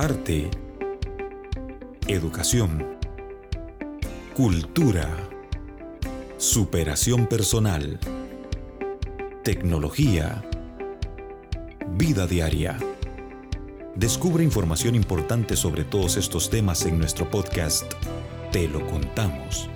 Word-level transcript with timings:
arte, 0.00 0.48
educación, 2.06 2.86
cultura, 4.32 5.08
superación 6.36 7.26
personal, 7.26 7.98
tecnología, 9.42 10.44
vida 11.96 12.28
diaria. 12.28 12.78
Descubre 13.96 14.44
información 14.44 14.94
importante 14.94 15.56
sobre 15.56 15.82
todos 15.82 16.16
estos 16.16 16.48
temas 16.48 16.86
en 16.86 16.96
nuestro 16.96 17.28
podcast 17.28 17.92
Te 18.52 18.68
lo 18.68 18.86
contamos. 18.86 19.68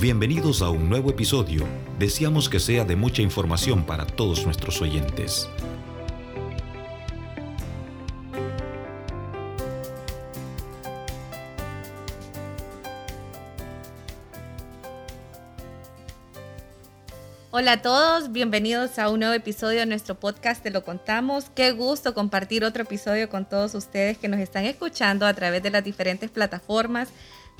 Bienvenidos 0.00 0.62
a 0.62 0.70
un 0.70 0.88
nuevo 0.88 1.10
episodio. 1.10 1.64
Deseamos 2.00 2.48
que 2.48 2.58
sea 2.58 2.84
de 2.84 2.96
mucha 2.96 3.22
información 3.22 3.84
para 3.84 4.04
todos 4.04 4.44
nuestros 4.44 4.82
oyentes. 4.82 5.48
Hola 17.56 17.74
a 17.74 17.82
todos, 17.82 18.32
bienvenidos 18.32 18.98
a 18.98 19.08
un 19.08 19.20
nuevo 19.20 19.32
episodio 19.32 19.78
de 19.78 19.86
nuestro 19.86 20.16
podcast 20.16 20.60
Te 20.60 20.72
lo 20.72 20.82
contamos. 20.82 21.50
Qué 21.54 21.70
gusto 21.70 22.12
compartir 22.12 22.64
otro 22.64 22.82
episodio 22.82 23.28
con 23.28 23.48
todos 23.48 23.76
ustedes 23.76 24.18
que 24.18 24.26
nos 24.26 24.40
están 24.40 24.64
escuchando 24.64 25.24
a 25.24 25.34
través 25.34 25.62
de 25.62 25.70
las 25.70 25.84
diferentes 25.84 26.30
plataformas. 26.30 27.10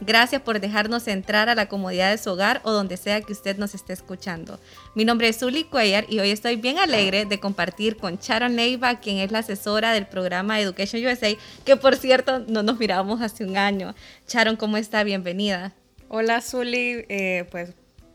Gracias 0.01 0.43
por 0.43 0.59
dejarnos 0.59 1.07
entrar 1.07 1.49
a 1.49 1.55
la 1.55 1.69
comodidad 1.69 2.11
de 2.11 2.19
su 2.19 2.31
hogar 2.31 2.61
o 2.65 2.73
donde 2.73 2.97
sea 2.97 3.21
que 3.21 3.33
usted 3.33 3.57
nos 3.57 3.73
esté 3.77 3.93
escuchando. 3.93 4.59
Mi 4.97 5.05
nombre 5.05 5.29
es 5.29 5.39
Zuli 5.39 5.63
Cuellar 5.63 6.07
y 6.09 6.19
hoy 6.19 6.31
estoy 6.31 6.57
bien 6.57 6.81
alegre 6.81 7.25
de 7.25 7.39
compartir 7.39 7.97
con 7.97 8.17
Sharon 8.17 8.57
Neiva, 8.57 8.99
quien 8.99 9.19
es 9.19 9.31
la 9.31 9.39
asesora 9.39 9.93
del 9.93 10.09
programa 10.09 10.59
Education 10.59 11.07
USA, 11.07 11.37
que 11.65 11.77
por 11.77 11.95
cierto 11.95 12.41
no 12.41 12.65
nos 12.65 12.81
mirábamos 12.81 13.21
hace 13.23 13.45
un 13.45 13.57
año. 13.57 13.95
Sharon, 14.27 14.57
¿cómo 14.57 14.77
está? 14.77 15.05
Bienvenida. 15.05 15.73
Hola 16.09 16.41
Zuli, 16.41 17.05
eh, 17.09 17.47
pues 17.53 17.75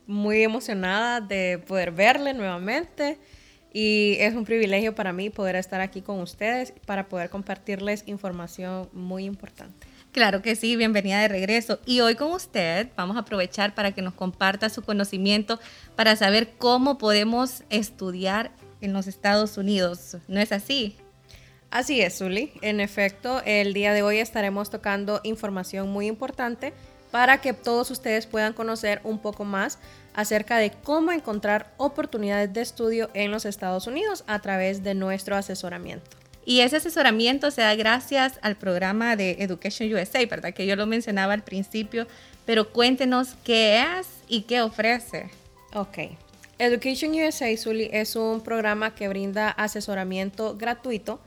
muy 0.10 0.42
emocionada 0.42 1.22
de 1.22 1.60
poder 1.68 1.92
verle 1.92 2.34
nuevamente 2.34 3.20
y 3.72 4.18
es 4.20 4.34
un 4.34 4.44
privilegio 4.44 4.96
para 4.96 5.14
mí 5.14 5.30
poder 5.30 5.56
estar 5.56 5.82
aquí 5.82 6.02
con 6.02 6.20
ustedes 6.20 6.74
para 6.88 7.08
poder 7.08 7.30
compartirles 7.30 8.04
información 8.08 8.90
muy 8.92 9.26
importante. 9.26 9.86
Claro 10.12 10.42
que 10.42 10.56
sí, 10.56 10.76
bienvenida 10.76 11.22
de 11.22 11.28
regreso. 11.28 11.80
Y 11.86 12.00
hoy 12.00 12.16
con 12.16 12.32
usted 12.32 12.88
vamos 12.98 13.18
a 13.18 13.20
aprovechar 13.20 13.76
para 13.76 13.92
que 13.92 14.02
nos 14.02 14.16
comparta 14.16 14.70
su 14.70 14.82
conocimiento 14.82 15.60
para 15.96 16.16
saber 16.16 16.54
cómo 16.58 16.98
podemos 16.98 17.64
estudiar 17.70 18.50
en 18.82 18.94
los 18.94 19.06
Estados 19.06 19.60
Unidos. 19.60 20.18
¿No 20.28 20.40
es 20.40 20.52
así? 20.52 20.98
Así 21.70 22.02
es, 22.02 22.18
Zuli. 22.18 22.54
En 22.64 22.80
efecto, 22.80 23.44
el 23.46 23.76
día 23.76 23.94
de 23.94 24.02
hoy 24.02 24.18
estaremos 24.18 24.72
tocando 24.72 25.22
información 25.24 25.90
muy 25.92 26.08
importante 26.08 26.74
para 27.12 27.40
que 27.42 27.54
todos 27.54 27.92
ustedes 27.92 28.26
puedan 28.26 28.54
conocer 28.54 29.02
un 29.04 29.20
poco 29.20 29.46
más 29.46 29.80
acerca 30.14 30.58
de 30.58 30.72
cómo 30.72 31.12
encontrar 31.12 31.72
oportunidades 31.78 32.54
de 32.54 32.62
estudio 32.62 33.10
en 33.14 33.32
los 33.32 33.46
Estados 33.46 33.88
Unidos 33.88 34.24
a 34.28 34.40
través 34.40 34.84
de 34.84 34.94
nuestro 34.94 35.36
asesoramiento. 35.36 36.18
Y 36.46 36.62
ese 36.62 36.78
asesoramiento 36.78 37.52
se 37.52 37.62
da 37.62 37.76
gracias 37.76 38.40
al 38.42 38.56
programa 38.56 39.16
de 39.16 39.38
Education 39.40 39.94
USA, 39.94 40.26
¿verdad? 40.26 40.54
Que 40.54 40.66
yo 40.66 40.76
lo 40.76 40.88
mencionaba 40.88 41.34
al 41.34 41.44
principio, 41.44 42.08
pero 42.46 42.70
cuéntenos 42.72 43.36
qué 43.44 43.82
es 43.82 44.08
y 44.28 44.42
qué 44.42 44.62
ofrece. 44.62 45.30
Ok. 45.74 45.98
Education 46.58 47.12
USA, 47.12 47.56
Zully, 47.56 47.90
es 47.94 48.16
un 48.16 48.42
programa 48.42 48.96
que 48.96 49.08
brinda 49.08 49.50
asesoramiento 49.52 50.58
gratuito 50.58 51.20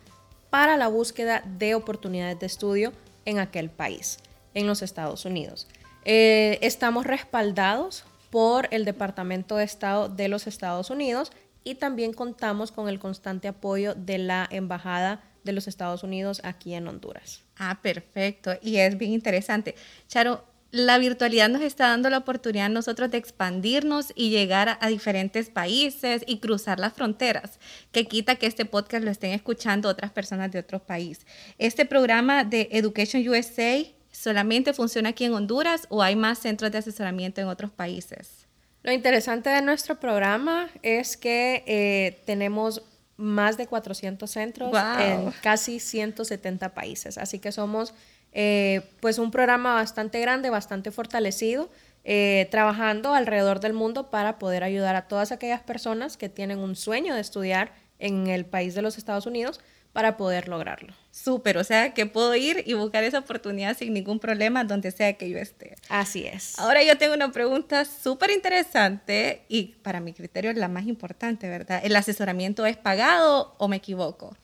para 0.50 0.76
la 0.76 0.88
búsqueda 0.88 1.42
de 1.46 1.74
oportunidades 1.74 2.38
de 2.40 2.46
estudio 2.46 2.92
en 3.24 3.38
aquel 3.38 3.70
país 3.70 4.18
en 4.54 4.66
los 4.66 4.82
Estados 4.82 5.24
Unidos. 5.24 5.68
Eh, 6.04 6.58
estamos 6.62 7.06
respaldados 7.06 8.04
por 8.30 8.68
el 8.70 8.84
Departamento 8.84 9.56
de 9.56 9.64
Estado 9.64 10.08
de 10.08 10.28
los 10.28 10.46
Estados 10.46 10.90
Unidos 10.90 11.32
y 11.64 11.76
también 11.76 12.12
contamos 12.12 12.72
con 12.72 12.88
el 12.88 12.98
constante 12.98 13.48
apoyo 13.48 13.94
de 13.94 14.18
la 14.18 14.48
Embajada 14.50 15.22
de 15.44 15.52
los 15.52 15.68
Estados 15.68 16.02
Unidos 16.02 16.40
aquí 16.44 16.74
en 16.74 16.88
Honduras. 16.88 17.42
Ah, 17.56 17.78
perfecto. 17.82 18.52
Y 18.62 18.76
es 18.76 18.96
bien 18.96 19.12
interesante. 19.12 19.74
Charo, 20.08 20.44
la 20.72 20.96
virtualidad 20.96 21.50
nos 21.50 21.60
está 21.60 21.88
dando 21.88 22.08
la 22.08 22.18
oportunidad 22.18 22.66
a 22.66 22.70
nosotros 22.70 23.10
de 23.10 23.18
expandirnos 23.18 24.12
y 24.14 24.30
llegar 24.30 24.78
a, 24.80 24.88
diferentes 24.88 25.50
países 25.50 26.24
y 26.26 26.38
cruzar 26.38 26.80
las 26.80 26.94
fronteras, 26.94 27.58
que 27.92 28.06
quita 28.06 28.36
que 28.36 28.46
este 28.46 28.64
podcast 28.64 29.04
lo 29.04 29.10
estén 29.10 29.32
escuchando 29.32 29.90
otras 29.90 30.12
personas 30.12 30.50
de 30.50 30.60
otros 30.60 30.80
países. 30.80 31.26
Este 31.58 31.84
programa 31.84 32.44
de 32.44 32.68
Education 32.72 33.28
USA 33.28 33.84
solamente 34.22 34.72
funciona 34.72 35.08
aquí 35.08 35.24
en 35.24 35.34
Honduras 35.34 35.86
o 35.88 36.00
hay 36.00 36.14
más 36.14 36.38
centros 36.38 36.70
de 36.70 36.78
asesoramiento 36.78 37.40
en 37.40 37.48
otros 37.48 37.72
países? 37.72 38.46
Lo 38.84 38.92
interesante 38.92 39.50
de 39.50 39.62
nuestro 39.62 39.98
programa 39.98 40.70
es 40.82 41.16
que 41.16 41.64
eh, 41.66 42.22
tenemos 42.24 42.82
más 43.16 43.56
de 43.56 43.66
400 43.66 44.30
centros 44.30 44.72
en 45.00 45.32
casi 45.42 45.80
170 45.80 46.72
países. 46.72 47.18
Así 47.18 47.40
que 47.40 47.50
somos 47.50 47.94
eh, 48.32 48.82
pues 49.00 49.18
un 49.18 49.32
programa 49.32 49.74
bastante 49.74 50.20
grande, 50.20 50.50
bastante 50.50 50.92
fortalecido, 50.92 51.68
eh, 52.04 52.48
trabajando 52.50 53.14
alrededor 53.14 53.58
del 53.58 53.72
mundo 53.72 54.08
para 54.10 54.38
poder 54.38 54.62
ayudar 54.62 54.94
a 54.94 55.08
todas 55.08 55.32
aquellas 55.32 55.62
personas 55.62 56.16
que 56.16 56.28
tienen 56.28 56.58
un 56.58 56.76
sueño 56.76 57.14
de 57.14 57.20
estudiar 57.20 57.72
en 57.98 58.28
el 58.28 58.44
país 58.44 58.74
de 58.74 58.82
los 58.82 58.98
Estados 58.98 59.26
Unidos, 59.26 59.60
para 59.92 60.16
poder 60.16 60.48
lograrlo. 60.48 60.94
Súper, 61.10 61.58
o 61.58 61.64
sea 61.64 61.92
que 61.92 62.06
puedo 62.06 62.34
ir 62.34 62.62
y 62.66 62.72
buscar 62.72 63.04
esa 63.04 63.18
oportunidad 63.18 63.76
sin 63.76 63.92
ningún 63.92 64.18
problema 64.18 64.64
donde 64.64 64.90
sea 64.90 65.12
que 65.14 65.28
yo 65.28 65.38
esté. 65.38 65.76
Así 65.88 66.26
es. 66.26 66.58
Ahora 66.58 66.82
yo 66.82 66.96
tengo 66.96 67.14
una 67.14 67.30
pregunta 67.32 67.84
súper 67.84 68.30
interesante 68.30 69.44
y 69.48 69.74
para 69.82 70.00
mi 70.00 70.14
criterio 70.14 70.50
es 70.50 70.56
la 70.56 70.68
más 70.68 70.86
importante, 70.86 71.48
¿verdad? 71.48 71.82
¿El 71.84 71.94
asesoramiento 71.96 72.64
es 72.64 72.76
pagado 72.76 73.54
o 73.58 73.68
me 73.68 73.76
equivoco? 73.76 74.34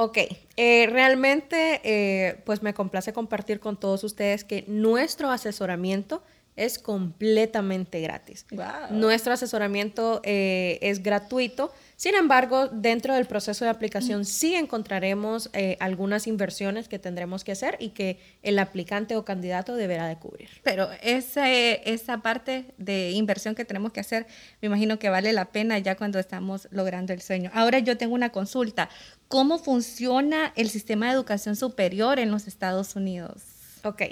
Ok, 0.00 0.18
eh, 0.56 0.88
realmente 0.90 1.80
eh, 1.82 2.40
pues 2.44 2.62
me 2.62 2.72
complace 2.72 3.12
compartir 3.12 3.58
con 3.58 3.76
todos 3.76 4.04
ustedes 4.04 4.44
que 4.44 4.64
nuestro 4.68 5.30
asesoramiento 5.30 6.22
es 6.54 6.78
completamente 6.78 8.00
gratis. 8.00 8.44
Wow. 8.50 8.66
Nuestro 8.90 9.32
asesoramiento 9.32 10.20
eh, 10.24 10.78
es 10.82 11.02
gratuito 11.02 11.72
sin 11.98 12.14
embargo, 12.14 12.68
dentro 12.68 13.12
del 13.16 13.26
proceso 13.26 13.64
de 13.64 13.72
aplicación 13.72 14.24
sí 14.24 14.54
encontraremos 14.54 15.50
eh, 15.52 15.76
algunas 15.80 16.28
inversiones 16.28 16.86
que 16.86 17.00
tendremos 17.00 17.42
que 17.42 17.50
hacer 17.50 17.76
y 17.80 17.88
que 17.88 18.20
el 18.44 18.60
aplicante 18.60 19.16
o 19.16 19.24
candidato 19.24 19.74
deberá 19.74 20.06
de 20.06 20.14
cubrir. 20.14 20.48
Pero 20.62 20.88
esa 21.02 22.22
parte 22.22 22.66
de 22.78 23.10
inversión 23.10 23.56
que 23.56 23.64
tenemos 23.64 23.90
que 23.90 23.98
hacer, 23.98 24.28
me 24.62 24.66
imagino 24.66 25.00
que 25.00 25.08
vale 25.08 25.32
la 25.32 25.46
pena 25.46 25.76
ya 25.80 25.96
cuando 25.96 26.20
estamos 26.20 26.68
logrando 26.70 27.12
el 27.12 27.20
sueño. 27.20 27.50
Ahora 27.52 27.80
yo 27.80 27.98
tengo 27.98 28.14
una 28.14 28.30
consulta. 28.30 28.88
¿Cómo 29.26 29.58
funciona 29.58 30.52
el 30.54 30.70
sistema 30.70 31.06
de 31.06 31.14
educación 31.14 31.56
superior 31.56 32.20
en 32.20 32.30
los 32.30 32.46
Estados 32.46 32.94
Unidos? 32.94 33.42
Ok. 33.82 34.02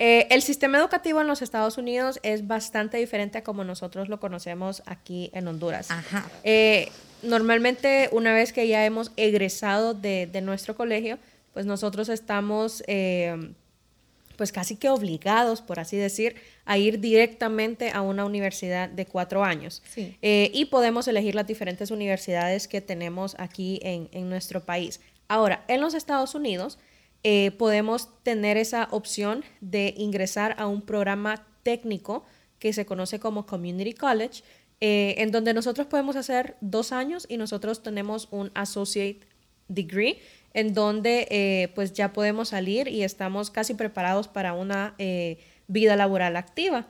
Eh, 0.00 0.26
el 0.30 0.42
sistema 0.42 0.78
educativo 0.78 1.20
en 1.20 1.28
los 1.28 1.42
Estados 1.42 1.78
Unidos 1.78 2.18
es 2.22 2.46
bastante 2.46 2.96
diferente 2.96 3.38
a 3.38 3.44
como 3.44 3.62
nosotros 3.62 4.08
lo 4.08 4.18
conocemos 4.18 4.82
aquí 4.86 5.30
en 5.34 5.46
Honduras. 5.46 5.90
Ajá. 5.90 6.28
Eh, 6.42 6.90
normalmente 7.22 8.08
una 8.10 8.32
vez 8.32 8.52
que 8.52 8.66
ya 8.66 8.84
hemos 8.84 9.12
egresado 9.16 9.94
de, 9.94 10.28
nuestro 10.42 10.74
colegio, 10.74 11.18
pues 11.52 11.66
nosotros 11.66 12.08
estamos 12.08 12.82
eh, 12.86 13.52
pues 14.40 14.52
casi 14.52 14.76
que 14.76 14.88
obligados, 14.88 15.60
por 15.60 15.80
así 15.80 15.98
decir, 15.98 16.36
a 16.64 16.78
ir 16.78 16.98
directamente 16.98 17.90
a 17.90 18.00
una 18.00 18.24
universidad 18.24 18.88
de 18.88 19.04
cuatro 19.04 19.44
años. 19.44 19.82
Eh, 19.96 20.50
y 20.54 20.64
podemos 20.64 21.06
elegir 21.08 21.34
las 21.34 21.46
diferentes 21.46 21.90
universidades 21.90 22.66
que 22.66 22.80
tenemos 22.80 23.36
aquí 23.38 23.80
en, 23.82 24.30
nuestro 24.30 24.64
país. 24.64 25.02
Ahora, 25.28 25.62
en 25.68 25.82
los 25.82 25.92
Estados 25.92 26.34
Unidos 26.34 26.78
eh, 27.22 27.50
podemos 27.52 28.08
tener 28.22 28.56
esa 28.56 28.88
opción 28.90 29.44
de 29.60 29.94
ingresar 29.96 30.56
a 30.58 30.66
un 30.66 30.82
programa 30.82 31.46
técnico 31.62 32.24
que 32.58 32.72
se 32.72 32.86
conoce 32.86 33.18
como 33.18 33.46
Community 33.46 33.94
College, 33.94 34.42
eh, 34.80 35.16
en 35.18 35.30
donde 35.30 35.52
nosotros 35.52 35.86
podemos 35.88 36.16
hacer 36.16 36.56
dos 36.60 36.92
años 36.92 37.26
y 37.28 37.36
nosotros 37.36 37.82
tenemos 37.82 38.28
un 38.30 38.50
associate 38.54 39.20
degree, 39.68 40.18
en 40.54 40.72
donde 40.74 41.26
eh, 41.30 41.68
pues 41.74 41.92
ya 41.92 42.12
podemos 42.12 42.48
salir 42.50 42.88
y 42.88 43.02
estamos 43.02 43.50
casi 43.50 43.74
preparados 43.74 44.28
para 44.28 44.52
una 44.52 44.94
eh, 44.98 45.38
vida 45.68 45.96
laboral 45.96 46.36
activa. 46.36 46.86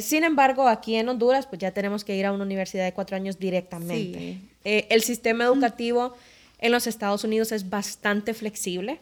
sin 0.00 0.24
embargo, 0.24 0.66
aquí 0.66 0.96
en 0.96 1.08
Honduras, 1.08 1.46
pues 1.46 1.60
ya 1.60 1.70
tenemos 1.70 2.02
que 2.02 2.16
ir 2.16 2.26
a 2.26 2.32
una 2.32 2.44
universidad 2.44 2.84
de 2.84 2.92
cuatro 2.92 3.14
años 3.16 3.38
directamente. 3.38 4.38
el 4.64 5.02
sistema 5.02 5.44
educativo 5.44 6.14
en 6.62 6.72
los 6.72 6.86
Estados 6.86 7.24
Unidos 7.24 7.52
es 7.52 7.68
bastante 7.68 8.32
flexible, 8.32 9.00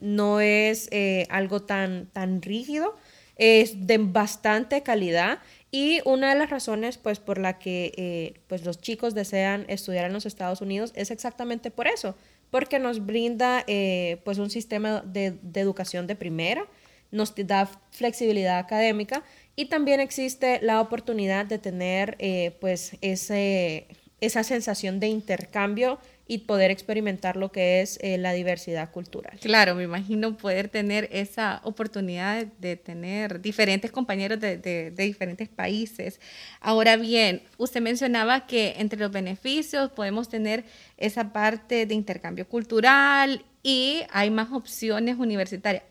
no 0.00 0.40
es 0.40 0.90
algo 1.30 1.62
tan, 1.62 2.06
tan 2.12 2.42
rígido, 2.42 2.94
es 3.38 3.86
de 3.86 3.98
bastante 3.98 4.82
calidad 4.82 5.38
y 5.70 6.00
una 6.04 6.30
de 6.30 6.38
las 6.38 6.50
razones, 6.50 6.96
pues, 6.98 7.18
por 7.18 7.38
la 7.38 7.58
que 7.58 7.92
eh, 7.96 8.40
pues, 8.48 8.64
los 8.64 8.80
chicos 8.80 9.14
desean 9.14 9.64
estudiar 9.68 10.06
en 10.06 10.12
los 10.12 10.26
Estados 10.26 10.60
Unidos 10.60 10.92
es 10.94 11.10
exactamente 11.10 11.70
por 11.70 11.86
eso, 11.86 12.16
porque 12.50 12.78
nos 12.78 13.04
brinda 13.04 13.64
eh, 13.66 14.18
pues 14.24 14.38
un 14.38 14.50
sistema 14.50 15.02
de, 15.02 15.38
educación 15.54 16.06
de 16.06 16.16
primera, 16.16 16.66
nos 17.10 17.34
da 17.36 17.68
flexibilidad 17.90 18.58
académica 18.58 19.22
y 19.56 19.66
también 19.66 20.00
existe 20.00 20.58
la 20.62 20.80
oportunidad 20.80 21.46
de 21.46 21.58
tener 21.58 22.16
eh, 22.18 22.56
pues 22.60 22.96
ese, 23.00 23.86
esa 24.20 24.42
sensación 24.44 25.00
de 25.00 25.08
intercambio 25.08 25.98
y 26.30 26.38
poder 26.38 26.70
experimentar 26.70 27.36
lo 27.36 27.50
que 27.50 27.80
es 27.80 27.98
eh, 28.02 28.18
la 28.18 28.32
diversidad 28.34 28.90
cultural. 28.90 29.38
Claro, 29.40 29.74
me 29.74 29.82
imagino 29.82 30.36
poder 30.36 30.68
tener 30.68 31.08
esa 31.10 31.62
oportunidad 31.64 32.46
de 32.46 32.76
tener 32.76 33.40
diferentes 33.40 33.90
compañeros 33.90 34.38
de, 34.38 34.58
de, 34.58 34.90
diferentes 34.90 35.48
países. 35.48 36.20
Ahora 36.60 36.96
bien, 36.96 37.42
usted 37.56 37.80
mencionaba 37.80 38.46
que 38.46 38.74
entre 38.76 39.00
los 39.00 39.10
beneficios 39.10 39.90
podemos 39.90 40.28
tener 40.28 40.64
esa 40.98 41.32
parte 41.32 41.86
de 41.86 41.94
intercambio 41.94 42.46
cultural 42.46 43.42
y 43.62 44.02
hay 44.10 44.30
más 44.30 44.52
opciones 44.52 45.16
universitarias. 45.18 45.84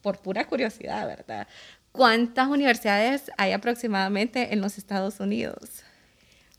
Por 0.00 0.18
pura 0.18 0.46
curiosidad, 0.46 1.06
¿verdad? 1.06 1.46
¿Cuántas 1.92 2.48
universidades 2.48 3.30
hay 3.36 3.52
aproximadamente 3.52 4.52
en 4.52 4.60
los 4.60 4.78
Estados 4.78 5.20
Unidos? 5.20 5.84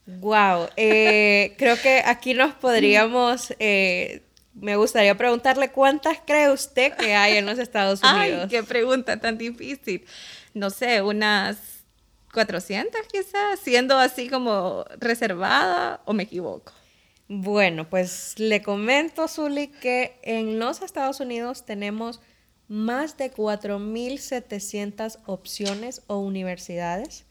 Wow, 0.06 0.70
eh, 0.76 1.54
creo 1.58 1.82
que 1.82 2.02
aquí 2.06 2.34
nos 2.34 2.54
podríamos, 2.54 3.54
eh, 3.60 4.24
me 4.54 4.76
gustaría 4.76 5.16
preguntarle 5.16 5.72
cuántas 5.72 6.20
cree 6.26 6.50
usted 6.52 6.94
que 6.94 7.16
hay 7.16 7.38
en 7.38 7.46
los 7.46 7.60
Estados 7.60 8.02
Unidos. 8.04 8.44
Ay, 8.44 8.48
qué 8.50 8.64
pregunta 8.64 9.20
tan 9.20 9.38
difícil. 9.38 10.06
No 10.54 10.70
sé, 10.70 11.02
unas 11.02 11.58
400 12.34 13.02
quizás, 13.12 13.60
siendo 13.62 13.98
así 13.98 14.30
como 14.30 14.86
reservada 15.00 16.02
o 16.06 16.14
me 16.14 16.24
equivoco. 16.24 16.72
Bueno, 17.28 17.90
pues 17.90 18.38
le 18.38 18.62
comento, 18.62 19.28
Zuli, 19.28 19.68
que 19.68 20.20
en 20.22 20.60
los 20.60 20.84
Estados 20.84 21.20
Unidos 21.20 21.66
tenemos 21.66 22.22
más 22.68 23.18
de 23.18 23.32
4.700 23.34 25.20
opciones 25.26 26.04
o 26.06 26.20
universidades 26.20 27.26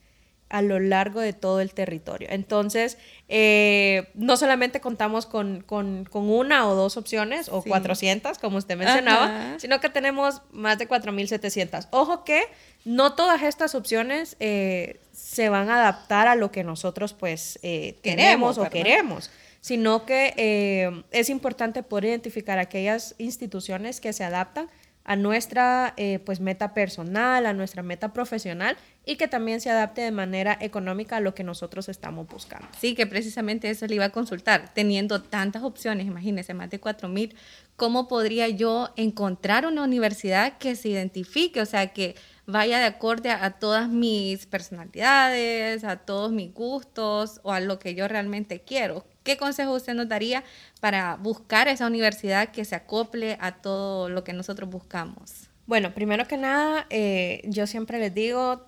a 0.49 0.61
lo 0.61 0.79
largo 0.79 1.21
de 1.21 1.33
todo 1.33 1.59
el 1.59 1.73
territorio. 1.73 2.27
Entonces, 2.31 2.97
eh, 3.27 4.09
no 4.13 4.37
solamente 4.37 4.79
contamos 4.79 5.25
con, 5.25 5.65
una 6.13 6.67
o 6.67 6.75
dos 6.75 6.97
opciones 6.97 7.49
o 7.49 7.63
400, 7.63 8.37
como 8.37 8.57
usted 8.57 8.77
mencionaba, 8.77 9.55
sino 9.57 9.79
que 9.79 9.89
tenemos 9.89 10.41
más 10.51 10.77
de 10.77 10.87
4.700. 10.87 11.87
Ojo 11.91 12.23
que 12.23 12.43
no 12.83 13.13
todas 13.13 13.41
estas 13.41 13.73
opciones 13.73 14.37
eh, 14.39 14.99
se 15.13 15.49
van 15.49 15.69
a 15.69 15.77
adaptar 15.77 16.27
a 16.27 16.35
lo 16.35 16.51
que 16.51 16.63
nosotros 16.63 17.13
pues 17.13 17.59
eh, 17.63 17.97
tenemos 18.01 18.57
o 18.57 18.69
queremos 18.69 19.31
sino 19.61 20.05
que 20.05 21.03
es 21.09 21.29
importante 21.31 21.81
poder 21.81 22.05
identificar 22.05 22.59
aquellas 22.59 23.15
instituciones 23.17 23.99
que 23.99 24.13
se 24.13 24.23
adaptan 24.23 24.69
a 25.05 25.15
nuestra 25.15 25.93
eh, 25.97 26.19
pues 26.19 26.39
meta 26.39 26.73
personal, 26.73 27.45
a 27.45 27.53
nuestra 27.53 27.83
meta 27.83 28.11
profesional 28.11 28.75
y 29.05 29.17
que 29.17 29.27
también 29.27 29.61
se 29.61 29.69
adapte 29.69 30.01
de 30.01 30.11
manera 30.11 30.57
económica 30.59 31.17
a 31.17 31.19
lo 31.19 31.35
que 31.35 31.43
nosotros 31.43 31.89
estamos 31.89 32.27
buscando. 32.27 32.67
Sí, 32.79 32.95
que 32.95 33.05
precisamente 33.05 33.69
eso 33.69 33.85
le 33.85 33.95
iba 33.95 34.05
a 34.05 34.09
consultar. 34.09 34.73
Teniendo 34.73 35.21
tantas 35.21 35.61
opciones, 35.61 36.07
imagínese, 36.07 36.55
más 36.55 36.71
de 36.71 36.81
4.000, 36.81 37.35
¿cómo 37.75 38.07
podría 38.07 38.49
yo 38.49 38.89
encontrar 38.95 39.67
una 39.67 39.83
universidad 39.83 40.57
que 40.57 40.75
se 40.75 40.89
identifique, 40.89 41.61
o 41.61 41.67
sea, 41.67 41.93
que 41.93 42.15
vaya 42.47 42.79
de 42.79 42.85
acorde 42.85 43.29
a, 43.29 43.51
todas 43.51 43.87
mis 43.87 44.47
personalidades, 44.47 45.83
a 45.83 45.97
todos 45.97 46.31
mis 46.31 46.51
gustos 46.51 47.41
o 47.43 47.51
a 47.51 47.59
lo 47.59 47.77
que 47.77 47.93
yo 47.93 48.07
realmente 48.07 48.61
quiero? 48.61 49.05
¿Qué 49.25 49.37
consejo 49.37 49.73
usted 49.73 49.95
nos 49.95 50.07
daría 50.07 50.43
para 50.79 51.15
buscar 51.15 51.67
esa 51.67 51.87
universidad 51.87 52.49
que 52.49 52.63
se 52.63 52.75
acople 52.75 53.37
a 53.41 53.55
todo 53.55 54.07
lo 54.07 54.23
que 54.23 54.33
nosotros 54.33 54.69
buscamos? 54.69 55.49
Bueno, 55.65 55.95
primero 55.95 56.27
que 56.27 56.37
nada, 56.37 56.85
eh, 56.91 57.41
yo 57.45 57.65
siempre 57.65 57.99
les 57.99 58.13
digo, 58.13 58.63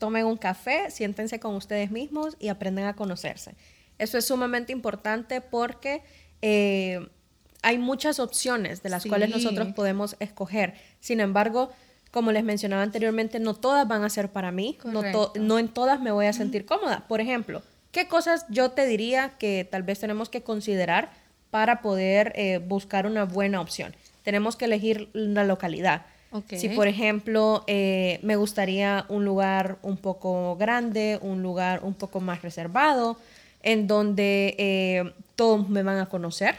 tomen 0.00 0.26
un 0.26 0.36
café, 0.36 0.90
siéntense 0.90 1.38
con 1.38 1.54
ustedes 1.54 1.92
mismos 1.92 2.36
y 2.40 2.48
aprendan 2.48 2.86
a 2.86 2.96
conocerse. 2.96 3.54
Eso 3.96 4.18
es 4.18 4.24
sumamente 4.24 4.72
importante 4.72 5.40
porque 5.40 6.02
eh, 6.42 7.08
hay 7.62 7.78
muchas 7.78 8.18
opciones 8.18 8.82
de 8.82 8.90
las 8.90 9.06
cuales 9.06 9.30
nosotros 9.30 9.68
podemos 9.74 10.16
escoger. 10.18 10.74
Sin 10.98 11.20
embargo, 11.20 11.70
como 12.10 12.32
les 12.32 12.42
mencionaba 12.42 12.82
anteriormente, 12.82 13.38
no 13.38 13.54
todas 13.54 13.86
van 13.86 14.02
a 14.02 14.10
ser 14.10 14.32
para 14.32 14.50
mí, 14.50 14.76
no, 14.84 15.02
no, 15.36 15.58
en 15.60 15.68
todas 15.68 16.00
me 16.00 16.10
voy 16.10 16.26
a 16.26 16.32
sentir 16.32 16.66
cómoda. 16.66 17.06
Por 17.06 17.20
ejemplo, 17.20 17.62
¿qué 17.94 18.08
cosas 18.08 18.44
yo 18.50 18.72
te 18.72 18.86
diría 18.86 19.30
que 19.38 19.66
tal 19.70 19.84
vez 19.84 20.00
tenemos 20.00 20.28
que 20.28 20.42
considerar 20.42 21.10
para 21.50 21.80
poder 21.80 22.32
eh, 22.34 22.58
buscar 22.58 23.06
una 23.06 23.24
buena 23.24 23.60
opción? 23.60 23.94
Tenemos 24.24 24.56
que 24.56 24.66
elegir 24.66 25.08
la 25.14 25.44
localidad. 25.44 26.04
Si, 26.48 26.68
por 26.70 26.88
ejemplo, 26.88 27.62
eh, 27.68 28.18
me 28.22 28.34
gustaría 28.34 29.06
un 29.08 29.24
lugar 29.24 29.78
un 29.82 29.96
poco 29.96 30.56
grande, 30.56 31.20
un 31.22 31.42
lugar 31.42 31.84
un 31.84 31.94
poco 31.94 32.18
más 32.18 32.42
reservado, 32.42 33.16
en 33.62 33.86
donde 33.86 34.56
eh, 34.58 35.12
todos 35.36 35.68
me 35.68 35.84
van 35.84 35.98
a 35.98 36.06
conocer, 36.06 36.56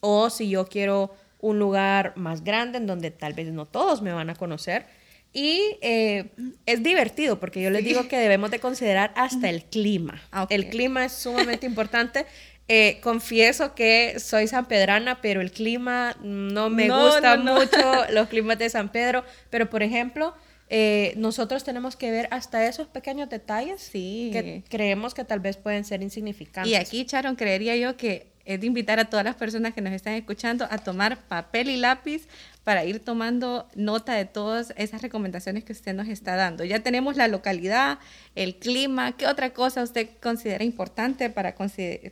o 0.00 0.30
si 0.30 0.48
yo 0.48 0.68
quiero 0.68 1.12
un 1.40 1.58
lugar 1.58 2.12
más 2.16 2.44
grande 2.44 2.78
en 2.78 2.86
donde 2.86 3.10
tal 3.10 3.32
vez 3.32 3.50
no 3.52 3.66
todos 3.66 4.02
me 4.02 4.12
van 4.12 4.30
a 4.30 4.36
conocer. 4.36 4.86
Y 5.32 5.76
eh, 5.82 6.30
es 6.66 6.82
divertido 6.82 7.38
porque 7.38 7.62
yo 7.62 7.70
les 7.70 7.84
digo 7.84 8.08
que 8.08 8.18
debemos 8.18 8.50
de 8.50 8.60
considerar 8.60 9.12
hasta 9.14 9.50
el 9.50 9.64
clima. 9.64 10.20
Ah, 10.32 10.46
el 10.50 10.68
clima 10.68 11.04
es 11.04 11.12
sumamente 11.12 11.66
importante. 11.66 12.26
Eh, 12.70 12.98
confieso 13.02 13.74
que 13.74 14.18
soy 14.20 14.46
sanpedrana, 14.46 15.20
pero 15.22 15.40
el 15.40 15.50
clima 15.50 16.16
no 16.22 16.68
me 16.68 16.90
gusta 16.90 17.36
mucho, 17.36 18.12
los 18.12 18.28
climas 18.28 18.58
de 18.58 18.68
San 18.68 18.90
Pedro. 18.90 19.24
Pero, 19.48 19.70
por 19.70 19.82
ejemplo, 19.82 20.34
eh, 20.70 21.14
nosotros 21.16 21.64
tenemos 21.64 21.96
que 21.96 22.10
ver 22.10 22.28
hasta 22.30 22.66
esos 22.66 22.86
pequeños 22.86 23.30
detalles 23.30 23.88
que 23.90 24.62
creemos 24.68 25.14
que 25.14 25.24
tal 25.24 25.40
vez 25.40 25.56
pueden 25.56 25.84
ser 25.84 26.02
insignificantes. 26.02 26.70
Y 26.70 26.76
aquí, 26.76 27.06
Charon, 27.06 27.36
creería 27.36 27.74
yo 27.76 27.96
que 27.96 28.26
es 28.48 28.60
de 28.60 28.66
invitar 28.66 28.98
a 28.98 29.04
todas 29.04 29.26
las 29.26 29.34
personas 29.36 29.74
que 29.74 29.82
nos 29.82 29.92
están 29.92 30.14
escuchando 30.14 30.66
a 30.70 30.78
tomar 30.78 31.18
papel 31.28 31.68
y 31.68 31.76
lápiz 31.76 32.26
para 32.64 32.86
ir 32.86 33.04
tomando 33.04 33.68
nota 33.74 34.14
de 34.14 34.24
todas 34.24 34.72
esas 34.78 35.02
recomendaciones 35.02 35.64
que 35.64 35.74
usted 35.74 35.94
nos 35.94 36.08
está 36.08 36.34
dando. 36.34 36.64
Ya 36.64 36.80
tenemos 36.80 37.16
la 37.16 37.28
localidad, 37.28 37.98
el 38.34 38.56
clima, 38.56 39.12
¿qué 39.12 39.26
otra 39.26 39.52
cosa 39.52 39.82
usted 39.82 40.08
considera 40.22 40.64
importante 40.64 41.28
para, 41.28 41.54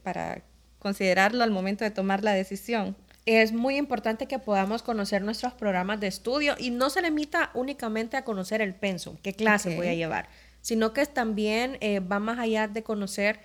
para 0.03 0.43
considerarlo 0.79 1.43
al 1.43 1.51
momento 1.51 1.85
de 1.85 1.91
tomar 1.91 2.23
la 2.23 2.35
decisión? 2.35 2.95
es 3.25 3.53
muy 3.53 3.77
importante 3.77 4.27
que 4.27 4.39
podamos 4.39 4.85
conocer 4.85 5.21
nuestros 5.23 5.53
programas 5.53 5.99
de 5.99 6.07
estudio 6.07 6.55
y 6.61 6.71
no 6.71 6.91
se 6.91 7.03
limita 7.03 7.51
únicamente 7.55 8.17
a 8.17 8.23
conocer 8.23 8.61
el 8.61 8.73
pensum, 8.73 9.17
qué 9.21 9.33
clase 9.35 9.75
voy 9.75 9.89
a 9.89 9.95
llevar, 9.95 10.29
sino 10.61 10.93
que 10.93 11.05
también 11.07 11.77
eh, 11.81 11.99
va 11.99 12.21
más 12.21 12.39
allá 12.39 12.69
de 12.69 12.85
conocer 12.85 13.41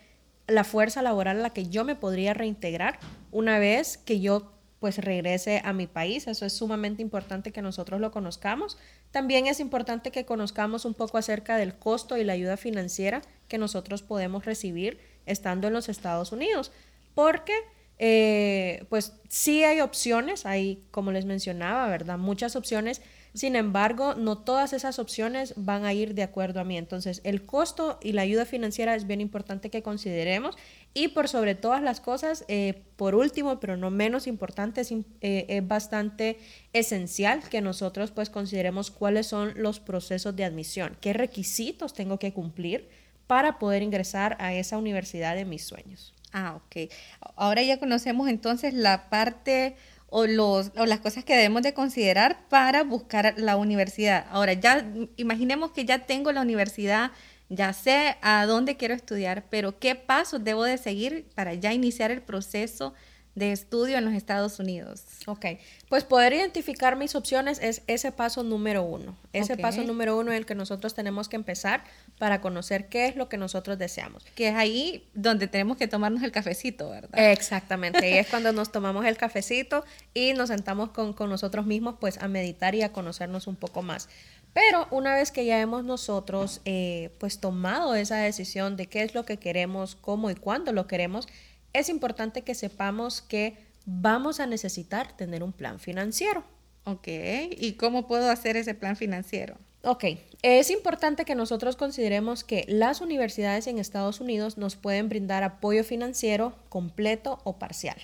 la 0.51 0.63
fuerza 0.63 1.01
laboral 1.01 1.39
a 1.39 1.41
la 1.41 1.49
que 1.51 1.67
yo 1.67 1.83
me 1.83 1.95
podría 1.95 2.33
reintegrar 2.33 2.99
una 3.31 3.59
vez 3.59 3.97
que 3.97 4.19
yo 4.19 4.51
pues 4.79 4.97
regrese 4.97 5.61
a 5.63 5.73
mi 5.73 5.85
país. 5.85 6.25
Eso 6.27 6.43
es 6.45 6.53
sumamente 6.53 7.03
importante 7.03 7.51
que 7.51 7.61
nosotros 7.61 8.01
lo 8.01 8.11
conozcamos. 8.11 8.79
También 9.11 9.45
es 9.45 9.59
importante 9.59 10.09
que 10.09 10.25
conozcamos 10.25 10.85
un 10.85 10.95
poco 10.95 11.19
acerca 11.19 11.55
del 11.57 11.75
costo 11.75 12.17
y 12.17 12.23
la 12.23 12.33
ayuda 12.33 12.57
financiera 12.57 13.21
que 13.47 13.59
nosotros 13.59 14.01
podemos 14.01 14.43
recibir 14.43 14.99
estando 15.27 15.67
en 15.67 15.73
los 15.73 15.87
Estados 15.87 16.31
Unidos, 16.31 16.71
porque 17.13 17.53
eh, 17.99 18.85
pues 18.89 19.13
sí 19.29 19.63
hay 19.63 19.81
opciones, 19.81 20.47
hay, 20.47 20.83
como 20.89 21.11
les 21.11 21.25
mencionaba, 21.25 21.87
¿verdad? 21.87 22.17
Muchas 22.17 22.55
opciones 22.55 23.03
sin 23.33 23.55
embargo, 23.55 24.13
no 24.15 24.37
todas 24.37 24.73
esas 24.73 24.99
opciones 24.99 25.53
van 25.55 25.85
a 25.85 25.93
ir 25.93 26.15
de 26.15 26.23
acuerdo 26.23 26.59
a 26.59 26.65
mí. 26.65 26.77
Entonces, 26.77 27.21
el 27.23 27.45
costo 27.45 27.97
y 28.01 28.11
la 28.11 28.23
ayuda 28.23 28.45
financiera 28.45 28.93
es 28.93 29.07
bien 29.07 29.21
importante 29.21 29.69
que 29.69 29.81
consideremos. 29.81 30.57
Y 30.93 31.09
por 31.09 31.29
sobre 31.29 31.55
todas 31.55 31.81
las 31.81 32.01
cosas, 32.01 32.43
eh, 32.49 32.81
por 32.97 33.15
último, 33.15 33.61
pero 33.61 33.77
no 33.77 33.89
menos 33.89 34.27
importante, 34.27 34.81
es, 34.81 34.91
eh, 34.91 35.45
es, 35.47 35.65
bastante 35.65 36.39
esencial 36.73 37.41
que 37.49 37.61
nosotros 37.61 38.11
pues 38.11 38.29
consideremos 38.29 38.91
cuáles 38.91 39.27
son 39.27 39.53
los 39.55 39.79
procesos 39.79 40.35
de 40.35 40.43
admisión, 40.43 40.97
qué 40.99 41.13
requisitos 41.13 41.93
tengo 41.93 42.19
que 42.19 42.33
cumplir 42.33 42.89
para 43.27 43.59
poder 43.59 43.81
ingresar 43.81 44.35
a 44.39 44.53
esa 44.53 44.77
universidad 44.77 45.35
de 45.35 45.45
mis 45.45 45.63
sueños. 45.63 46.13
Ah, 46.33 46.55
ok. 46.55 46.91
Ahora 47.37 47.61
ya 47.61 47.79
conocemos 47.79 48.27
entonces 48.27 48.73
la 48.73 49.09
parte 49.09 49.75
o, 50.13 50.27
los, 50.27 50.71
o 50.77 50.85
las 50.85 50.99
cosas 50.99 51.23
que 51.23 51.35
debemos 51.35 51.63
de 51.63 51.73
considerar 51.73 52.47
para 52.49 52.83
buscar 52.83 53.33
la 53.37 53.55
universidad. 53.55 54.27
Ahora, 54.29 54.53
ya 54.53 54.85
imaginemos 55.15 55.71
que 55.71 55.85
ya 55.85 56.05
tengo 56.05 56.33
la 56.33 56.41
universidad, 56.41 57.11
ya 57.47 57.71
sé 57.71 58.17
a 58.21 58.45
dónde 58.45 58.75
quiero 58.75 58.93
estudiar, 58.93 59.45
pero 59.49 59.79
¿qué 59.79 59.95
pasos 59.95 60.43
debo 60.43 60.65
de 60.65 60.77
seguir 60.77 61.25
para 61.33 61.53
ya 61.53 61.73
iniciar 61.73 62.11
el 62.11 62.21
proceso 62.21 62.93
de 63.35 63.51
estudio 63.51 63.97
en 63.97 64.05
los 64.05 64.13
Estados 64.13 64.59
Unidos? 64.59 65.03
Ok, 65.25 65.45
pues 65.89 66.03
poder 66.03 66.33
identificar 66.33 66.95
mis 66.95 67.15
opciones 67.15 67.59
es 67.61 67.81
ese 67.87 68.11
paso 68.11 68.43
número 68.43 68.83
uno. 68.83 69.15
Ese 69.33 69.57
paso 69.57 69.83
número 69.83 70.17
uno 70.17 70.31
en 70.31 70.37
el 70.37 70.45
que 70.45 70.55
nosotros 70.55 70.93
tenemos 70.93 71.29
que 71.29 71.37
empezar 71.37 71.83
para 72.17 72.41
conocer 72.41 72.89
qué 72.89 73.07
es 73.07 73.15
lo 73.15 73.29
que 73.29 73.37
nosotros 73.37 73.77
deseamos. 73.77 74.25
Que 74.35 74.49
es 74.49 74.55
ahí 74.55 75.07
donde 75.13 75.47
tenemos 75.47 75.77
que 75.77 75.87
tomarnos 75.87 76.23
el 76.23 76.31
cafecito, 76.31 76.89
¿verdad? 76.89 77.31
Exactamente, 77.31 78.09
y 78.09 78.17
es 78.17 78.27
cuando 78.27 78.51
nos 78.51 78.71
tomamos 78.71 79.05
el 79.05 79.17
cafecito 79.17 79.85
y 80.13 80.33
nos 80.33 80.49
sentamos 80.49 80.89
con, 80.89 81.13
con 81.13 81.29
nosotros 81.29 81.65
mismos 81.65 81.95
pues 81.99 82.17
a 82.17 82.27
meditar 82.27 82.75
y 82.75 82.81
a 82.81 82.91
conocernos 82.91 83.47
un 83.47 83.55
poco 83.55 83.81
más. 83.81 84.09
Pero 84.53 84.87
una 84.91 85.15
vez 85.15 85.31
que 85.31 85.45
ya 85.45 85.61
hemos 85.61 85.85
nosotros 85.85 86.61
eh, 86.65 87.09
pues 87.19 87.39
tomado 87.39 87.95
esa 87.95 88.17
decisión 88.17 88.75
de 88.75 88.87
qué 88.87 89.03
es 89.03 89.15
lo 89.15 89.23
que 89.23 89.37
queremos, 89.37 89.95
cómo 89.95 90.29
y 90.29 90.35
cuándo 90.35 90.73
lo 90.73 90.87
queremos, 90.87 91.27
es 91.73 91.89
importante 91.89 92.43
que 92.43 92.55
sepamos 92.55 93.21
que 93.21 93.57
vamos 93.85 94.39
a 94.39 94.45
necesitar 94.45 95.15
tener 95.15 95.43
un 95.43 95.53
plan 95.53 95.79
financiero. 95.79 96.43
Ok, 96.83 97.07
¿y 97.07 97.73
cómo 97.73 98.07
puedo 98.07 98.29
hacer 98.29 98.57
ese 98.57 98.73
plan 98.73 98.95
financiero? 98.95 99.55
Ok, 99.83 100.05
es 100.43 100.69
importante 100.69 101.25
que 101.25 101.35
nosotros 101.35 101.75
consideremos 101.75 102.43
que 102.43 102.65
las 102.67 103.01
universidades 103.01 103.65
en 103.67 103.79
Estados 103.79 104.19
Unidos 104.19 104.57
nos 104.57 104.75
pueden 104.75 105.09
brindar 105.09 105.43
apoyo 105.43 105.83
financiero 105.83 106.55
completo 106.69 107.39
o 107.43 107.57
parcial. 107.57 107.97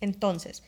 Entonces, 0.00 0.62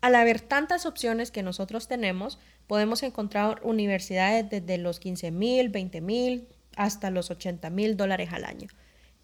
al 0.00 0.14
haber 0.16 0.40
tantas 0.40 0.86
opciones 0.86 1.30
que 1.30 1.42
nosotros 1.42 1.86
tenemos, 1.86 2.38
podemos 2.66 3.02
encontrar 3.02 3.60
universidades 3.62 4.48
desde 4.50 4.78
los 4.78 4.98
15 4.98 5.30
mil, 5.30 5.68
20 5.68 6.00
mil, 6.00 6.48
hasta 6.76 7.10
los 7.10 7.30
80 7.30 7.70
mil 7.70 7.96
dólares 7.96 8.30
al 8.32 8.44
año, 8.44 8.68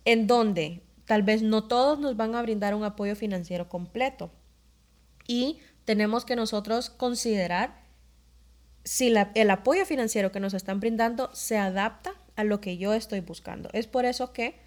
en 0.04 0.26
donde 0.26 0.82
tal 1.06 1.22
vez 1.22 1.42
no 1.42 1.64
todos 1.64 1.98
nos 1.98 2.16
van 2.16 2.34
a 2.34 2.42
brindar 2.42 2.74
un 2.74 2.84
apoyo 2.84 3.16
financiero 3.16 3.68
completo. 3.68 4.30
Y 5.26 5.58
tenemos 5.84 6.24
que 6.24 6.36
nosotros 6.36 6.90
considerar 6.90 7.84
si 8.84 9.12
el 9.34 9.50
apoyo 9.50 9.84
financiero 9.84 10.30
que 10.30 10.40
nos 10.40 10.54
están 10.54 10.78
brindando 10.78 11.30
se 11.32 11.58
adapta 11.58 12.12
a 12.36 12.44
lo 12.44 12.60
que 12.60 12.76
yo 12.76 12.94
estoy 12.94 13.20
buscando. 13.20 13.68
Es 13.72 13.86
por 13.86 14.04
eso 14.04 14.32
que 14.32 14.60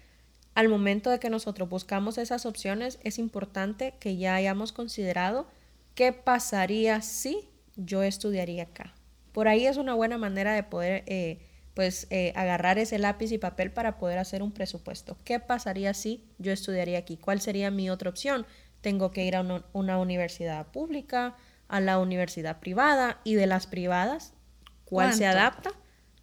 al 0.54 0.68
momento 0.68 1.10
de 1.10 1.18
que 1.20 1.30
nosotros 1.30 1.68
buscamos 1.68 2.18
esas 2.18 2.44
opciones, 2.44 2.98
es 3.02 3.18
importante 3.18 3.94
que 4.00 4.16
ya 4.16 4.34
hayamos 4.34 4.72
considerado 4.72 5.46
qué 5.94 6.12
pasaría 6.12 7.00
si 7.02 7.48
yo 7.76 8.02
estudiaría 8.02 8.64
acá. 8.64 8.94
Por 9.32 9.48
ahí 9.48 9.66
es 9.66 9.76
una 9.76 9.94
buena 9.94 10.18
manera 10.18 10.52
de 10.52 10.62
poder 10.62 11.04
eh, 11.06 11.40
pues 11.74 12.06
eh, 12.10 12.32
agarrar 12.36 12.78
ese 12.78 12.98
lápiz 12.98 13.32
y 13.32 13.38
papel 13.38 13.70
para 13.70 13.98
poder 13.98 14.18
hacer 14.18 14.42
un 14.42 14.52
presupuesto. 14.52 15.16
¿Qué 15.24 15.40
pasaría 15.40 15.94
si 15.94 16.24
yo 16.38 16.52
estudiaría 16.52 16.98
aquí? 16.98 17.16
¿Cuál 17.16 17.40
sería 17.40 17.70
mi 17.70 17.90
otra 17.90 18.10
opción? 18.10 18.46
Tengo 18.80 19.10
que 19.10 19.24
ir 19.24 19.36
a 19.36 19.62
una, 19.72 19.98
universidad 19.98 20.66
pública, 20.68 21.36
a 21.68 21.80
la 21.80 21.98
universidad 21.98 22.60
privada 22.60 23.20
y 23.24 23.34
de 23.34 23.46
las 23.46 23.66
privadas, 23.66 24.32
¿cuál 24.84 25.14
se 25.14 25.26
adapta 25.26 25.70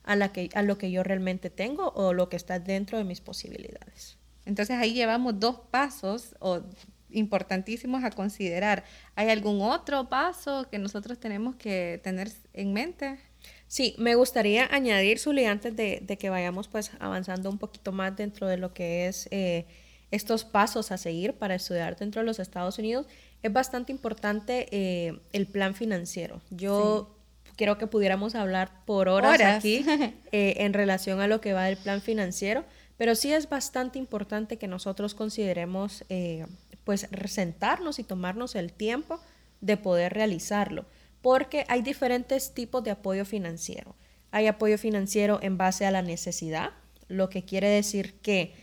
a, 0.04 0.16
la 0.16 0.34
que, 0.34 0.50
a 0.54 0.62
lo 0.62 0.78
que 0.78 0.92
yo 0.92 1.04
realmente 1.04 1.50
tengo 1.50 1.90
o 1.90 2.14
lo 2.14 2.30
que 2.30 2.36
está 2.36 2.60
dentro 2.60 2.98
de 2.98 3.04
mis 3.04 3.22
posibilidades? 3.22 4.18
Entonces 4.46 4.78
ahí 4.78 4.94
llevamos 4.94 5.40
dos 5.40 5.60
pasos 5.72 6.36
o 6.40 6.62
importantísimos 7.10 8.04
a 8.04 8.12
considerar. 8.12 8.84
¿Hay 9.16 9.30
algún 9.30 9.62
otro 9.62 10.10
paso 10.10 10.68
que 10.70 10.80
nosotros 10.80 11.20
tenemos 11.20 11.56
que 11.56 12.00
tener 12.04 12.32
en 12.54 12.74
mente? 12.74 13.20
Sí, 13.68 13.96
me 13.98 14.16
gustaría 14.16 14.68
añadir, 14.72 15.20
Zuli, 15.20 15.46
antes 15.46 15.76
de, 15.76 16.18
que 16.20 16.30
vayamos 16.30 16.68
pues 16.70 16.92
avanzando 17.00 17.50
un 17.50 17.58
poquito 17.58 17.92
más 17.92 18.16
dentro 18.16 18.48
de 18.48 18.58
lo 18.58 18.74
que 18.74 19.08
es 19.08 19.28
eh, 19.32 19.66
estos 20.10 20.46
pasos 20.46 20.92
a 20.92 20.98
seguir 20.98 21.34
para 21.34 21.56
estudiar 21.56 21.98
dentro 21.98 22.22
de 22.22 22.26
los 22.26 22.40
Estados 22.40 22.80
Unidos, 22.80 23.08
es 23.44 23.52
bastante 23.52 23.92
importante 23.92 24.68
eh, 24.72 25.20
el 25.34 25.48
plan 25.48 25.76
financiero. 25.76 26.42
Yo 26.50 27.14
quiero 27.58 27.78
que 27.78 27.88
pudiéramos 27.88 28.36
hablar 28.36 28.72
por 28.86 29.10
horas, 29.10 29.42
aquí 29.42 29.86
eh, 30.32 30.56
en 30.60 30.74
relación 30.74 31.20
a 31.20 31.28
lo 31.28 31.42
que 31.42 31.52
va 31.52 31.66
del 31.66 31.78
plan 31.78 32.02
financiero, 32.02 32.64
pero 32.96 33.16
sí 33.16 33.34
es 33.34 33.50
bastante 33.50 34.00
importante 34.00 34.58
que 34.58 34.68
nosotros 34.68 35.14
consideremos 35.14 36.06
pues 36.86 37.10
sentarnos 37.26 38.00
y 38.00 38.04
tomarnos 38.04 38.56
el 38.56 38.72
tiempo 38.72 39.20
de 39.60 39.76
poder 39.76 40.14
realizarlo 40.14 40.86
porque 41.28 41.66
hay 41.68 41.82
diferentes 41.82 42.54
tipos 42.54 42.86
de 42.86 42.92
apoyo 42.92 43.26
financiero. 43.26 43.98
Hay 44.32 44.48
apoyo 44.48 44.78
financiero 44.78 45.40
en 45.42 45.58
base 45.58 45.86
a 45.86 45.92
la 45.92 46.02
necesidad, 46.02 46.70
lo 47.10 47.28
que 47.28 47.44
quiere 47.44 47.68
decir 47.68 48.14
que 48.22 48.54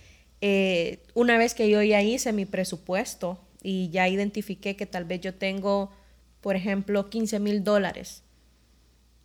eh, 0.40 1.02
una 1.12 1.36
vez 1.36 1.52
que 1.52 1.68
yo 1.68 1.82
ya 1.82 2.00
hice 2.00 2.32
mi 2.32 2.46
presupuesto 2.46 3.38
y 3.62 3.90
ya 3.90 4.08
identifiqué 4.08 4.76
que 4.76 4.86
tal 4.86 5.04
vez 5.04 5.20
yo 5.20 5.34
tengo, 5.34 5.90
por 6.40 6.56
ejemplo, 6.56 7.10
15 7.10 7.38
mil 7.38 7.64
dólares, 7.64 8.22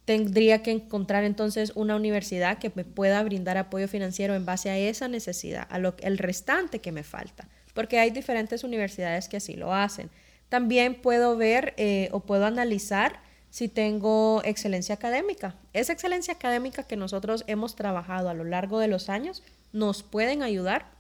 tendría 0.03 0.62
que 0.62 0.72
encontrar 0.72 1.24
entonces 1.24 1.72
una 1.75 1.96
universidad 1.96 2.58
que 2.58 2.74
me 2.75 2.84
pueda 2.84 3.24
brindar 3.24 3.58
apoyo 3.58 3.88
financiero 3.88 4.36
en 4.36 4.46
base 4.46 4.69
a 4.69 4.77
esa 4.77 5.08
necesidad, 5.08 5.65
a 5.69 5.79
lo 5.79 5.96
el 6.01 6.17
restante 6.17 6.79
que 6.79 6.91
me 6.91 7.03
falta, 7.03 7.48
porque 7.74 8.00
hay 8.00 8.10
diferentes 8.10 8.65
universidades 8.65 9.29
que 9.29 9.38
así 9.38 9.53
lo 9.53 9.74
hacen. 9.74 10.10
También 10.50 10.96
puedo 10.96 11.38
ver 11.38 11.74
eh, 11.77 12.10
o 12.12 12.19
puedo 12.19 12.46
analizar 12.46 13.29
si 13.50 13.68
tengo 13.68 14.41
excelencia 14.46 14.96
académica. 14.96 15.56
Esa 15.74 15.94
excelencia 15.94 16.34
académica 16.34 16.84
que 16.84 16.96
nosotros 16.96 17.44
hemos 17.48 17.75
trabajado 17.75 18.29
a 18.29 18.34
lo 18.34 18.44
largo 18.44 18.79
de 18.79 18.88
los 18.88 19.10
años 19.10 19.44
nos 19.74 20.03
pueden 20.03 20.44
ayudar 20.44 20.91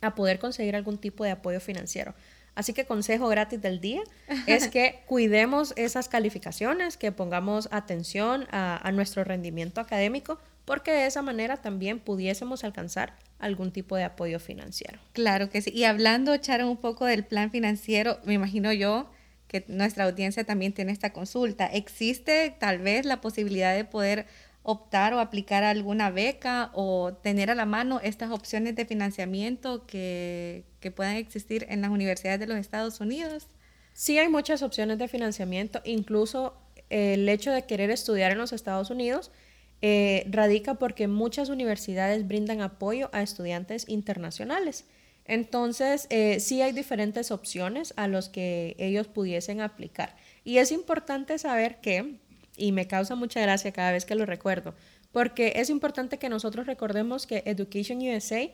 a 0.00 0.14
poder 0.14 0.38
conseguir 0.38 0.76
algún 0.76 0.98
tipo 0.98 1.24
de 1.24 1.30
apoyo 1.30 1.60
financiero. 1.60 2.14
Así 2.54 2.72
que 2.72 2.84
consejo 2.84 3.28
gratis 3.28 3.60
del 3.60 3.80
día 3.80 4.02
es 4.46 4.68
que 4.70 5.00
cuidemos 5.06 5.72
esas 5.76 6.08
calificaciones, 6.08 6.96
que 6.96 7.10
pongamos 7.10 7.68
atención 7.72 8.46
a, 8.50 8.90
nuestro 8.92 9.24
rendimiento 9.24 9.80
académico, 9.80 10.38
porque 10.64 10.92
de 10.92 11.06
esa 11.06 11.20
manera 11.20 11.58
también 11.58 11.98
pudiésemos 11.98 12.64
alcanzar 12.64 13.16
algún 13.38 13.72
tipo 13.72 13.96
de 13.96 14.04
apoyo 14.04 14.38
financiero. 14.38 14.98
Claro 15.12 15.50
que 15.50 15.60
sí. 15.60 15.70
Y 15.74 15.84
hablando, 15.84 16.36
Charo, 16.36 16.70
un 16.70 16.76
poco 16.76 17.06
del 17.06 17.24
plan 17.24 17.50
financiero, 17.50 18.18
me 18.24 18.34
imagino 18.34 18.72
yo 18.72 19.10
nuestra 19.68 20.04
audiencia 20.04 20.44
también 20.44 20.72
tiene 20.72 20.92
esta 20.92 21.12
consulta. 21.12 21.66
¿Existe 21.66 22.56
tal 22.58 22.78
vez 22.78 23.04
la 23.04 23.20
posibilidad 23.20 23.74
de 23.74 23.84
poder 23.84 24.26
optar 24.62 25.12
o 25.12 25.20
aplicar 25.20 25.62
alguna 25.62 26.10
beca 26.10 26.70
o 26.72 27.12
tener 27.12 27.50
a 27.50 27.54
la 27.54 27.66
mano 27.66 28.00
estas 28.02 28.30
opciones 28.30 28.74
de 28.74 28.86
financiamiento 28.86 29.86
que, 29.86 30.64
que 30.80 30.90
puedan 30.90 31.16
existir 31.16 31.66
en 31.68 31.82
las 31.82 31.90
universidades 31.90 32.40
de 32.40 32.46
los 32.46 32.56
Estados 32.56 33.00
Unidos? 33.00 33.46
Sí 33.92 34.18
hay 34.18 34.28
muchas 34.28 34.62
opciones 34.62 34.98
de 34.98 35.06
financiamiento, 35.06 35.80
incluso 35.84 36.54
el 36.90 37.28
hecho 37.28 37.52
de 37.52 37.64
querer 37.66 37.90
estudiar 37.90 38.32
en 38.32 38.38
los 38.38 38.52
Estados 38.52 38.90
Unidos 38.90 39.30
eh, 39.82 40.26
radica 40.30 40.76
porque 40.76 41.08
muchas 41.08 41.50
universidades 41.50 42.26
brindan 42.26 42.62
apoyo 42.62 43.10
a 43.12 43.22
estudiantes 43.22 43.86
internacionales. 43.88 44.86
Entonces, 45.26 46.06
eh, 46.10 46.38
sí 46.40 46.60
hay 46.60 46.72
diferentes 46.72 47.30
opciones 47.30 47.94
a 47.96 48.08
los 48.08 48.28
que 48.28 48.76
ellos 48.78 49.08
pudiesen 49.08 49.60
aplicar. 49.60 50.16
Y 50.44 50.58
es 50.58 50.70
importante 50.70 51.38
saber 51.38 51.80
que, 51.80 52.16
y 52.56 52.72
me 52.72 52.86
causa 52.86 53.14
mucha 53.14 53.40
gracia 53.40 53.72
cada 53.72 53.92
vez 53.92 54.04
que 54.04 54.14
lo 54.14 54.26
recuerdo, 54.26 54.74
porque 55.12 55.54
es 55.56 55.70
importante 55.70 56.18
que 56.18 56.28
nosotros 56.28 56.66
recordemos 56.66 57.26
que 57.26 57.42
Education 57.46 57.98
USA 57.98 58.48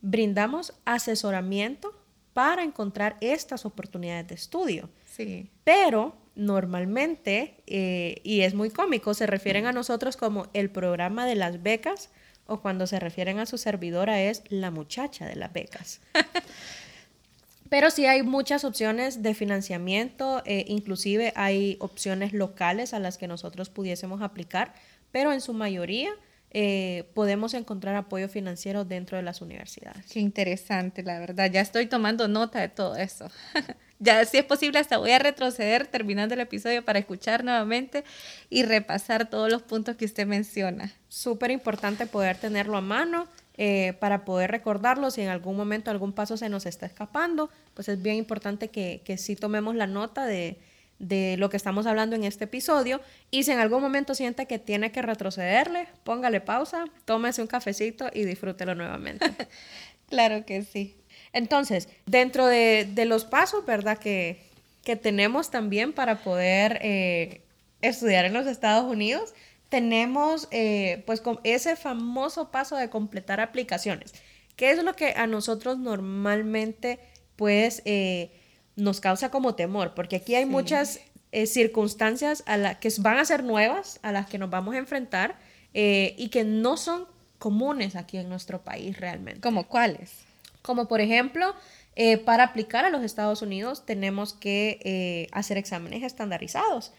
brindamos 0.00 0.74
asesoramiento 0.84 1.92
para 2.32 2.62
encontrar 2.62 3.16
estas 3.20 3.66
oportunidades 3.66 4.28
de 4.28 4.34
estudio. 4.34 4.90
Sí. 5.04 5.50
Pero 5.64 6.16
normalmente, 6.34 7.56
eh, 7.66 8.20
y 8.24 8.40
es 8.40 8.54
muy 8.54 8.70
cómico, 8.70 9.14
se 9.14 9.26
refieren 9.26 9.66
a 9.66 9.72
nosotros 9.72 10.16
como 10.16 10.48
el 10.54 10.70
programa 10.70 11.26
de 11.26 11.34
las 11.34 11.62
becas 11.62 12.10
o 12.46 12.60
cuando 12.60 12.86
se 12.86 13.00
refieren 13.00 13.38
a 13.38 13.46
su 13.46 13.58
servidora 13.58 14.20
es 14.22 14.42
la 14.48 14.70
muchacha 14.70 15.26
de 15.26 15.36
las 15.36 15.52
becas. 15.52 16.00
Pero 17.72 17.90
sí 17.90 18.04
hay 18.04 18.22
muchas 18.22 18.64
opciones 18.64 19.22
de 19.22 19.32
financiamiento, 19.32 20.42
eh, 20.44 20.66
inclusive 20.68 21.32
hay 21.36 21.78
opciones 21.80 22.34
locales 22.34 22.92
a 22.92 22.98
las 22.98 23.16
que 23.16 23.26
nosotros 23.26 23.70
pudiésemos 23.70 24.20
aplicar, 24.20 24.74
pero 25.10 25.32
en 25.32 25.40
su 25.40 25.54
mayoría 25.54 26.10
eh, 26.50 27.08
podemos 27.14 27.54
encontrar 27.54 27.96
apoyo 27.96 28.28
financiero 28.28 28.84
dentro 28.84 29.16
de 29.16 29.22
las 29.22 29.40
universidades. 29.40 30.04
Qué 30.12 30.20
interesante, 30.20 31.02
la 31.02 31.18
verdad. 31.18 31.50
Ya 31.50 31.62
estoy 31.62 31.86
tomando 31.86 32.28
nota 32.28 32.60
de 32.60 32.68
todo 32.68 32.94
eso. 32.96 33.30
ya 34.02 34.24
si 34.24 34.36
es 34.36 34.44
posible 34.44 34.80
hasta 34.80 34.98
voy 34.98 35.12
a 35.12 35.20
retroceder 35.20 35.86
terminando 35.86 36.34
el 36.34 36.40
episodio 36.40 36.84
para 36.84 36.98
escuchar 36.98 37.44
nuevamente 37.44 38.02
y 38.50 38.64
repasar 38.64 39.30
todos 39.30 39.50
los 39.50 39.62
puntos 39.62 39.94
que 39.96 40.04
usted 40.04 40.26
menciona. 40.26 40.92
Súper 41.08 41.52
importante 41.52 42.06
poder 42.06 42.36
tenerlo 42.36 42.76
a 42.76 42.80
mano 42.80 43.28
eh, 43.56 43.92
para 44.00 44.24
poder 44.24 44.50
recordarlo. 44.50 45.12
Si 45.12 45.20
en 45.20 45.28
algún 45.28 45.56
momento 45.56 45.92
algún 45.92 46.12
paso 46.12 46.36
se 46.36 46.48
nos 46.48 46.66
está 46.66 46.84
escapando, 46.84 47.48
pues 47.74 47.88
es 47.88 48.02
bien 48.02 48.16
importante 48.16 48.70
que, 48.70 49.02
que 49.04 49.16
sí 49.18 49.36
tomemos 49.36 49.76
la 49.76 49.86
nota 49.86 50.26
de, 50.26 50.58
de 50.98 51.36
lo 51.38 51.48
que 51.48 51.56
estamos 51.56 51.86
hablando 51.86 52.16
en 52.16 52.24
este 52.24 52.44
episodio. 52.44 53.00
Y 53.30 53.44
si 53.44 53.52
en 53.52 53.60
algún 53.60 53.82
momento 53.82 54.16
siente 54.16 54.46
que 54.46 54.58
tiene 54.58 54.90
que 54.90 55.02
retrocederle, 55.02 55.86
póngale 56.02 56.40
pausa, 56.40 56.86
tómese 57.04 57.40
un 57.40 57.46
cafecito 57.46 58.10
y 58.12 58.24
disfrútelo 58.24 58.74
nuevamente. 58.74 59.30
claro 60.08 60.44
que 60.44 60.62
sí. 60.64 60.96
Entonces, 61.32 61.88
dentro 62.06 62.46
de, 62.46 62.92
los 63.06 63.24
pasos, 63.24 63.64
¿verdad? 63.64 63.98
Que, 63.98 64.42
que, 64.84 64.96
tenemos 64.96 65.50
también 65.50 65.92
para 65.92 66.22
poder 66.22 66.78
eh, 66.82 67.42
estudiar 67.80 68.24
en 68.24 68.34
los 68.34 68.46
Estados 68.46 68.90
Unidos, 68.90 69.34
tenemos 69.68 70.48
eh, 70.50 71.02
pues 71.06 71.22
ese 71.44 71.76
famoso 71.76 72.50
paso 72.50 72.76
de 72.76 72.90
completar 72.90 73.40
aplicaciones, 73.40 74.12
que 74.56 74.70
es 74.70 74.82
lo 74.82 74.94
que 74.94 75.14
a 75.16 75.26
nosotros 75.26 75.78
normalmente 75.78 77.00
pues 77.36 77.80
eh, 77.86 78.30
nos 78.76 79.00
causa 79.00 79.30
como 79.30 79.54
temor, 79.54 79.94
porque 79.94 80.16
aquí 80.16 80.34
hay 80.34 80.44
muchas 80.44 81.00
circunstancias 81.46 82.42
a 82.44 82.58
las 82.58 82.76
que 82.76 82.90
van 82.98 83.16
a 83.16 83.24
ser 83.24 83.42
nuevas, 83.42 83.98
a 84.02 84.12
las 84.12 84.26
que 84.26 84.36
nos 84.36 84.50
vamos 84.50 84.74
a 84.74 84.78
enfrentar 84.78 85.38
y 85.72 86.28
que 86.28 86.44
no 86.44 86.76
son 86.76 87.06
comunes 87.38 87.96
aquí 87.96 88.18
en 88.18 88.28
nuestro 88.28 88.62
país 88.62 88.98
realmente. 89.00 89.40
¿Como 89.40 89.66
cuáles? 89.66 90.26
Como 90.62 90.88
por 90.88 91.00
ejemplo, 91.00 91.54
eh, 91.94 92.18
para 92.18 92.44
aplicar 92.44 92.84
a 92.84 92.90
los 92.90 93.02
Estados 93.02 93.42
Unidos 93.42 93.84
tenemos 93.84 94.32
que 94.32 94.80
eh, 94.82 95.28
hacer 95.32 95.58
exámenes 95.58 96.02
estandarizados 96.02 96.92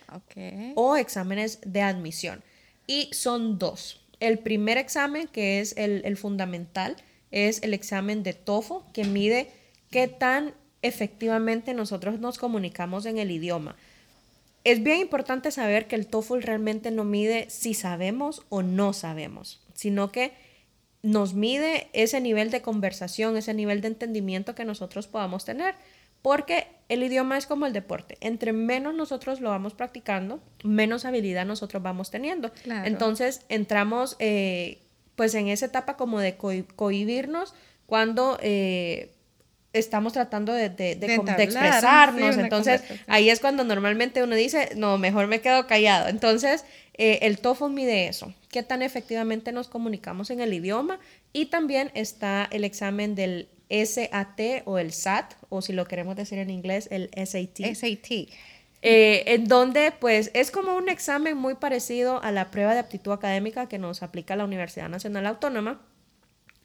o 0.75 0.95
exámenes 0.97 1.59
de 1.65 1.81
admisión. 1.81 2.43
Y 2.85 3.09
son 3.13 3.57
dos. 3.57 4.01
El 4.19 4.39
primer 4.39 4.77
examen, 4.77 5.27
que 5.27 5.59
es 5.59 5.75
el, 5.77 6.01
el 6.05 6.17
fundamental, 6.17 6.95
es 7.31 7.63
el 7.63 7.73
examen 7.73 8.21
de 8.21 8.33
TOEFL, 8.33 8.85
que 8.93 9.05
mide 9.05 9.49
qué 9.89 10.07
tan 10.07 10.53
efectivamente 10.83 11.73
nosotros 11.73 12.19
nos 12.19 12.37
comunicamos 12.37 13.05
en 13.05 13.17
el 13.17 13.31
idioma. 13.31 13.75
Es 14.63 14.83
bien 14.83 14.99
importante 14.99 15.51
saber 15.51 15.87
que 15.87 15.95
el 15.95 16.07
TOEFL 16.07 16.41
realmente 16.41 16.91
no 16.91 17.03
mide 17.03 17.49
si 17.49 17.73
sabemos 17.73 18.43
o 18.49 18.61
no 18.61 18.93
sabemos, 18.93 19.61
sino 19.73 20.11
que 20.11 20.31
nos 21.03 21.33
mide 21.33 21.89
ese 21.93 22.21
nivel 22.21 22.49
de 22.49 22.61
conversación, 22.61 23.37
ese 23.37 23.53
nivel 23.53 23.81
de 23.81 23.89
entendimiento 23.89 24.55
que 24.55 24.65
nosotros 24.65 25.07
podamos 25.07 25.45
tener, 25.45 25.75
porque 26.21 26.67
el 26.87 27.03
idioma 27.03 27.37
es 27.37 27.45
como 27.45 27.65
el 27.65 27.73
deporte. 27.73 28.17
Entre 28.21 28.53
menos 28.53 28.95
nosotros 28.95 29.41
lo 29.41 29.49
vamos 29.49 29.73
practicando, 29.73 30.41
menos 30.63 31.03
habilidad 31.03 31.45
nosotros 31.45 31.83
vamos 31.83 32.09
teniendo. 32.09 32.51
Entonces 32.85 33.41
entramos 33.49 34.15
eh, 34.19 34.79
pues 35.15 35.35
en 35.35 35.49
esa 35.49 35.65
etapa 35.65 35.97
como 35.97 36.21
de 36.21 36.37
cohibirnos 36.37 37.53
cuando 37.85 38.37
eh, 38.41 39.11
estamos 39.73 40.13
tratando 40.13 40.53
de, 40.53 40.69
de, 40.69 40.93
expresarnos. 41.39 42.37
Entonces 42.37 42.81
ahí 43.07 43.29
es 43.29 43.41
cuando 43.41 43.65
normalmente 43.65 44.23
uno 44.23 44.35
dice, 44.35 44.69
no, 44.77 44.97
mejor 44.97 45.27
me 45.27 45.41
quedo 45.41 45.67
callado. 45.67 46.07
Entonces 46.07 46.63
eh, 46.95 47.19
el 47.23 47.39
TOEFL 47.39 47.69
mide 47.69 48.07
eso, 48.07 48.33
qué 48.49 48.63
tan 48.63 48.81
efectivamente 48.81 49.51
nos 49.51 49.67
comunicamos 49.67 50.29
en 50.29 50.41
el 50.41 50.53
idioma 50.53 50.99
y 51.31 51.47
también 51.47 51.91
está 51.95 52.47
el 52.51 52.63
examen 52.63 53.15
del 53.15 53.49
SAT 53.69 54.63
o 54.65 54.77
el 54.77 54.93
SAT, 54.93 55.33
o 55.49 55.61
si 55.61 55.73
lo 55.73 55.85
queremos 55.85 56.15
decir 56.15 56.37
en 56.37 56.51
inglés, 56.51 56.87
el 56.91 57.09
SAT. 57.15 57.75
SAT. 57.75 58.29
Eh, 58.85 59.23
en 59.33 59.47
donde 59.47 59.93
pues 59.97 60.29
es 60.33 60.51
como 60.51 60.75
un 60.75 60.89
examen 60.89 61.37
muy 61.37 61.55
parecido 61.55 62.21
a 62.21 62.33
la 62.33 62.51
prueba 62.51 62.73
de 62.73 62.81
aptitud 62.81 63.13
académica 63.13 63.69
que 63.69 63.79
nos 63.79 64.03
aplica 64.03 64.35
la 64.35 64.43
Universidad 64.43 64.89
Nacional 64.89 65.25
Autónoma. 65.25 65.81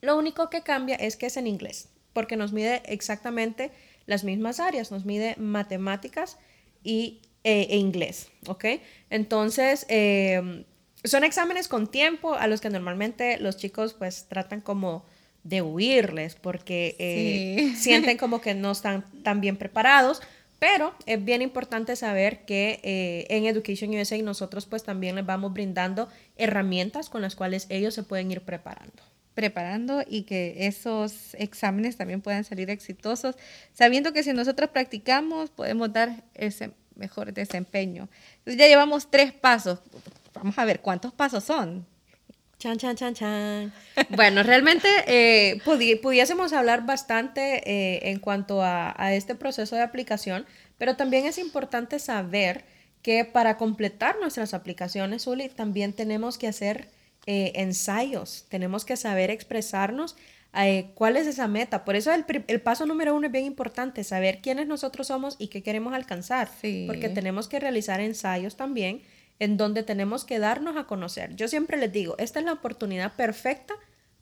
Lo 0.01 0.17
único 0.17 0.49
que 0.49 0.61
cambia 0.61 0.95
es 0.95 1.15
que 1.15 1.27
es 1.27 1.37
en 1.37 1.47
inglés, 1.47 1.87
porque 2.11 2.35
nos 2.35 2.51
mide 2.51 2.83
exactamente 2.85 3.71
las 4.05 4.25
mismas 4.25 4.59
áreas, 4.59 4.91
nos 4.91 5.05
mide 5.05 5.35
matemáticas 5.37 6.37
y 6.83 7.21
e, 7.43 7.67
e 7.69 7.77
inglés, 7.77 8.29
¿ok? 8.47 8.65
Entonces, 9.09 9.85
em, 9.89 10.65
son 11.03 11.23
exámenes 11.23 11.67
con 11.67 11.87
tiempo 11.87 12.33
a 12.35 12.47
los 12.47 12.61
que 12.61 12.69
normalmente 12.69 13.37
los 13.39 13.57
chicos 13.57 13.93
pues 13.93 14.25
tratan 14.27 14.61
como 14.61 15.05
de 15.43 15.61
huirles 15.61 16.35
porque 16.35 16.95
eh, 16.99 17.73
sienten 17.77 18.17
como 18.17 18.41
que 18.41 18.53
no 18.53 18.71
están 18.71 19.05
tan 19.23 19.39
bien 19.39 19.55
preparados, 19.55 20.21
pero 20.59 20.93
es 21.05 21.23
bien 21.23 21.41
importante 21.41 21.95
saber 21.95 22.43
que 22.45 22.81
eh, 22.83 23.25
en 23.29 23.45
Education 23.45 23.91
USA 23.91 24.17
nosotros 24.21 24.65
pues 24.65 24.83
también 24.83 25.15
les 25.15 25.25
vamos 25.25 25.53
brindando 25.53 26.09
herramientas 26.35 27.09
con 27.09 27.21
las 27.21 27.35
cuales 27.35 27.65
ellos 27.69 27.93
se 27.93 28.03
pueden 28.03 28.31
ir 28.31 28.41
preparando 28.41 29.03
preparando 29.33 30.03
y 30.05 30.23
que 30.23 30.67
esos 30.67 31.33
exámenes 31.35 31.95
también 31.95 32.19
puedan 32.19 32.43
salir 32.43 32.69
exitosos, 32.69 33.37
sabiendo 33.71 34.11
que 34.11 34.21
si 34.21 34.33
nosotros 34.33 34.69
practicamos 34.71 35.49
podemos 35.49 35.93
dar 35.93 36.25
ese 36.33 36.71
mejor 36.99 37.33
desempeño. 37.33 38.09
Entonces 38.39 38.57
ya 38.57 38.67
llevamos 38.67 39.09
tres 39.09 39.33
pasos. 39.33 39.79
Vamos 40.33 40.57
a 40.57 40.65
ver 40.65 40.81
cuántos 40.81 41.13
pasos 41.13 41.43
son. 41.43 41.85
Chan, 42.59 42.77
chan, 42.77 42.95
chan, 42.97 43.13
chan. 43.13 43.73
bueno, 44.09 44.43
realmente 44.43 44.89
eh, 45.07 45.61
pudiésemos 45.63 46.51
hablar 46.51 46.85
bastante 46.85 47.63
eh, 47.65 48.09
en 48.09 48.19
cuanto 48.19 48.61
a, 48.61 49.13
este 49.13 49.33
proceso 49.33 49.77
de 49.77 49.81
aplicación, 49.81 50.45
pero 50.77 50.97
también 50.97 51.25
es 51.25 51.37
importante 51.37 51.99
saber 51.99 52.65
que 53.01 53.23
para 53.23 53.55
completar 53.55 54.19
nuestras 54.19 54.53
aplicaciones, 54.53 55.25
Uli, 55.25 55.47
también 55.47 55.93
tenemos 55.93 56.37
que 56.37 56.47
hacer 56.47 56.89
eh, 57.27 57.53
ensayos, 57.55 58.45
tenemos 58.49 58.83
que 58.83 58.97
saber 58.97 59.31
expresarnos 59.31 60.17
eh, 60.53 60.91
cuál 60.95 61.17
es 61.17 61.27
esa 61.27 61.47
meta. 61.47 61.85
Por 61.85 61.95
eso 61.95 62.11
el, 62.11 62.61
paso 62.61 62.85
número 62.85 63.15
uno 63.15 63.27
es 63.27 63.31
bien 63.31 63.45
importante, 63.45 64.03
saber 64.03 64.41
quiénes 64.41 64.67
nosotros 64.67 65.07
somos 65.07 65.35
y 65.39 65.47
qué 65.47 65.61
queremos 65.61 65.93
alcanzar, 65.93 66.49
porque 66.87 67.09
tenemos 67.09 67.47
que 67.47 67.59
realizar 67.59 67.99
ensayos 67.99 68.55
también 68.55 69.01
en 69.39 69.57
donde 69.57 69.83
tenemos 69.83 70.25
que 70.25 70.39
darnos 70.39 70.75
a 70.75 70.85
conocer. 70.85 71.35
Yo 71.35 71.47
siempre 71.47 71.77
les 71.77 71.91
digo, 71.91 72.15
esta 72.17 72.39
es 72.39 72.45
la 72.45 72.53
oportunidad 72.53 73.13
perfecta 73.13 73.73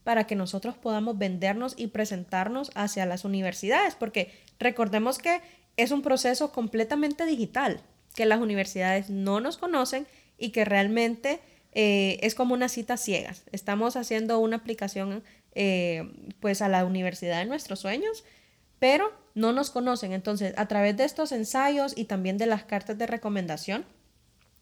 para 0.03 0.25
que 0.25 0.35
nosotros 0.35 0.77
podamos 0.77 1.17
vendernos 1.17 1.73
y 1.75 1.87
presentarnos 1.87 2.71
hacia 2.75 3.05
las 3.05 3.25
universidades, 3.25 3.95
porque 3.95 4.31
recordemos 4.59 5.17
que 5.17 5.41
es 5.75 5.91
un 5.91 6.01
proceso 6.01 6.51
completamente 6.51 7.25
digital, 7.25 7.81
que 8.15 8.25
las 8.25 8.39
universidades 8.39 9.09
no 9.09 9.39
nos 9.39 9.57
conocen 9.57 10.07
y 10.37 10.49
que 10.49 10.65
realmente 10.65 11.39
eh, 11.73 12.19
es 12.21 12.35
como 12.35 12.53
una 12.53 12.69
cita 12.69 12.97
ciegas. 12.97 13.43
Estamos 13.51 13.95
haciendo 13.95 14.39
una 14.39 14.57
aplicación 14.57 15.23
eh, 15.59 16.33
pues 16.39 16.61
a 16.61 16.69
la 16.69 16.85
universidad 16.85 17.39
de 17.39 17.45
nuestros 17.45 17.79
sueños, 17.79 18.23
pero 18.77 19.11
no 19.33 19.53
nos 19.53 19.71
conocen. 19.71 20.13
Entonces, 20.13 20.53
a 20.55 20.67
través 20.67 20.95
de 20.95 21.03
estos 21.03 21.31
ensayos 21.31 21.93
y 21.97 22.05
también 22.05 22.37
de 22.37 22.45
las 22.45 22.63
cartas 22.63 22.95
de 22.99 23.07
recomendación, 23.07 23.83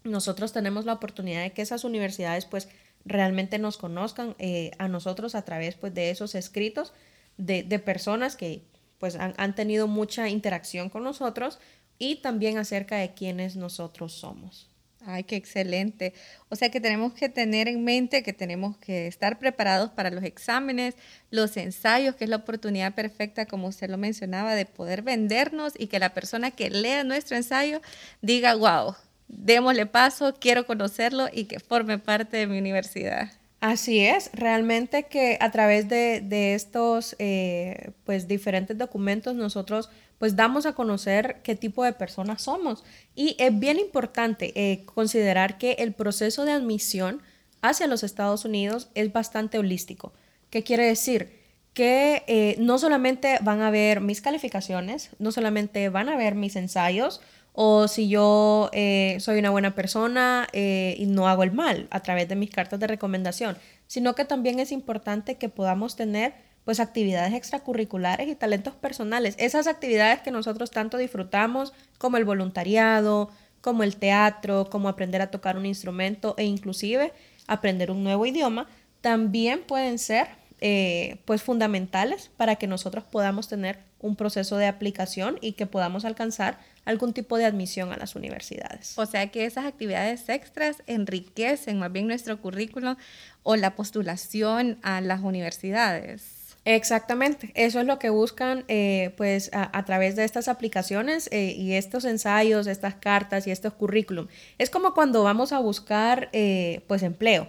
nosotros 0.05 0.53
tenemos 0.53 0.85
la 0.85 0.93
oportunidad 0.93 1.43
de 1.43 1.51
que 1.51 1.61
esas 1.61 1.83
universidades 1.83 2.45
pues 2.45 2.69
realmente 3.03 3.59
nos 3.59 3.77
conozcan 3.77 4.35
eh, 4.39 4.71
a 4.77 4.87
nosotros 4.87 5.35
a 5.35 5.43
través 5.43 5.75
pues 5.75 5.93
de 5.93 6.11
esos 6.11 6.33
escritos 6.33 6.93
de, 7.37 7.63
personas 7.79 8.37
que 8.37 8.63
pues 8.97 9.17
han, 9.17 9.33
han, 9.35 9.53
tenido 9.53 9.87
mucha 9.87 10.29
interacción 10.29 10.89
con 10.89 11.03
nosotros 11.03 11.59
y 11.99 12.21
también 12.21 12.57
acerca 12.57 12.95
de 12.95 13.13
quiénes 13.13 13.57
nosotros 13.57 14.13
somos. 14.13 14.69
Ay, 15.07 15.23
qué 15.23 15.35
excelente. 15.35 16.13
O 16.49 16.55
sea 16.55 16.69
que 16.69 16.81
tenemos 16.81 17.13
que 17.13 17.29
tener 17.29 17.67
en 17.67 17.83
mente 17.83 18.23
que 18.23 18.33
tenemos 18.33 18.75
que 18.77 19.05
estar 19.07 19.37
preparados 19.37 19.91
para 19.91 20.09
los 20.09 20.23
exámenes, 20.23 20.95
los 21.29 21.57
ensayos, 21.57 22.15
que 22.15 22.23
es 22.23 22.29
la 22.29 22.37
oportunidad 22.37 22.95
perfecta, 22.95 23.45
como 23.45 23.67
usted 23.67 23.89
lo 23.89 23.97
mencionaba, 23.97 24.55
de 24.55 24.65
poder 24.65 25.03
vendernos 25.03 25.73
y 25.77 25.87
que 25.87 25.99
la 25.99 26.13
persona 26.13 26.49
que 26.51 26.71
lea 26.71 27.03
nuestro 27.03 27.37
ensayo 27.37 27.81
diga, 28.21 28.55
wow, 28.55 28.95
démosle 29.27 29.85
paso, 29.85 30.33
quiero 30.39 30.65
conocerlo 30.65 31.27
y 31.31 31.45
que 31.45 31.59
forme 31.59 31.99
parte 31.99 32.37
de 32.37 32.47
mi 32.47 32.57
universidad. 32.57 33.31
Así 33.65 33.99
es, 34.01 34.29
realmente 34.33 35.05
que 35.05 35.39
a 35.41 35.49
través 35.49 35.89
de, 35.89 36.53
estos 36.53 37.15
eh, 37.17 37.93
pues 38.03 38.27
diferentes 38.27 38.77
documentos 38.77 39.33
nosotros 39.33 39.89
pues 40.19 40.35
damos 40.35 40.67
a 40.67 40.73
conocer 40.73 41.37
qué 41.41 41.55
tipo 41.55 41.83
de 41.83 41.91
personas 41.91 42.43
somos. 42.43 42.83
Y 43.15 43.35
es 43.39 43.57
bien 43.57 43.79
importante 43.79 44.53
eh, 44.53 44.85
considerar 44.85 45.57
que 45.57 45.77
el 45.79 45.93
proceso 45.95 46.45
de 46.45 46.51
admisión 46.51 47.23
hacia 47.63 47.87
los 47.87 48.03
Estados 48.03 48.45
Unidos 48.45 48.89
es 48.93 49.11
bastante 49.11 49.57
holístico. 49.57 50.13
¿Qué 50.51 50.61
quiere 50.61 50.85
decir? 50.85 51.31
Que 51.73 52.23
eh, 52.27 52.57
no 52.59 52.77
solamente 52.77 53.39
van 53.41 53.61
a 53.61 53.71
ver 53.71 53.99
mis 53.99 54.21
calificaciones, 54.21 55.09
no 55.17 55.31
solamente 55.31 55.89
van 55.89 56.09
a 56.09 56.17
ver 56.17 56.35
mis 56.35 56.55
ensayos, 56.55 57.19
o 57.55 57.87
si 57.87 58.09
yo 58.09 58.69
eh, 58.73 59.17
soy 59.19 59.39
una 59.39 59.49
buena 59.49 59.75
persona 59.75 60.47
y 60.53 61.05
no 61.07 61.27
hago 61.27 61.43
el 61.43 61.51
mal 61.51 61.87
a 61.89 62.01
través 62.01 62.27
de 62.27 62.35
mis 62.35 62.51
cartas 62.51 62.79
de 62.79 62.87
recomendación, 62.87 63.57
sino 63.87 64.13
que 64.13 64.25
también 64.25 64.59
es 64.59 64.71
importante 64.71 65.35
que 65.35 65.49
podamos 65.49 65.95
tener 65.95 66.33
pues 66.65 66.79
actividades 66.79 67.33
extracurriculares 67.33 68.27
y 68.27 68.35
talentos 68.35 68.73
personales. 68.73 69.35
Esas 69.37 69.67
actividades 69.67 70.21
que 70.21 70.31
nosotros 70.31 70.71
tanto 70.71 70.97
disfrutamos, 70.97 71.73
como 71.99 72.17
el 72.17 72.25
voluntariado, 72.25 73.29
como 73.61 73.83
el 73.83 73.95
teatro, 73.95 74.67
como 74.69 74.89
aprender 74.89 75.21
a 75.21 75.31
tocar 75.31 75.57
un 75.57 75.65
instrumento 75.65 76.33
e 76.37 76.43
inclusive 76.43 77.13
aprender 77.47 77.91
un 77.91 78.03
nuevo 78.03 78.25
idioma, 78.25 78.67
también 79.01 79.61
pueden 79.61 79.99
ser 79.99 80.27
eh, 80.59 81.21
pues 81.25 81.43
fundamentales 81.43 82.31
para 82.35 82.55
que 82.55 82.65
nosotros 82.65 83.03
podamos 83.03 83.47
tener 83.47 83.79
un 84.05 84.15
proceso 84.15 84.57
de 84.57 84.67
aplicación 84.67 85.37
y 85.41 85.53
que 85.53 85.65
podamos 85.65 86.05
alcanzar 86.05 86.59
algún 86.85 87.13
tipo 87.13 87.37
de 87.37 87.45
admisión 87.45 87.91
a 87.91 87.97
las 87.97 88.15
universidades. 88.15 88.93
O 88.97 89.05
sea 89.05 89.27
que 89.31 89.45
esas 89.45 89.65
actividades 89.65 90.29
extras 90.29 90.83
enriquecen 90.85 91.79
más 91.79 91.91
bien 91.91 92.07
nuestro 92.07 92.39
currículum 92.39 92.95
o 93.41 93.55
la 93.55 93.75
postulación 93.75 94.77
a 94.83 95.01
las 95.01 95.21
universidades. 95.21 96.35
Exactamente, 96.65 97.51
eso 97.53 97.79
es 97.79 97.85
lo 97.85 97.99
que 97.99 98.09
buscan 98.09 98.65
eh, 98.67 99.13
pues 99.17 99.51
a, 99.53 99.85
través 99.85 100.15
de 100.15 100.23
estas 100.23 100.47
aplicaciones 100.47 101.29
eh, 101.31 101.53
y 101.55 101.73
estos 101.73 102.05
ensayos, 102.05 102.65
estas 102.65 102.95
cartas 102.95 103.45
y 103.45 103.51
estos 103.51 103.73
currículum. 103.73 104.27
Es 104.57 104.71
como 104.71 104.95
cuando 104.95 105.23
vamos 105.23 105.51
a 105.51 105.59
buscar 105.59 106.29
eh, 106.33 106.81
pues 106.87 107.03
empleo, 107.03 107.47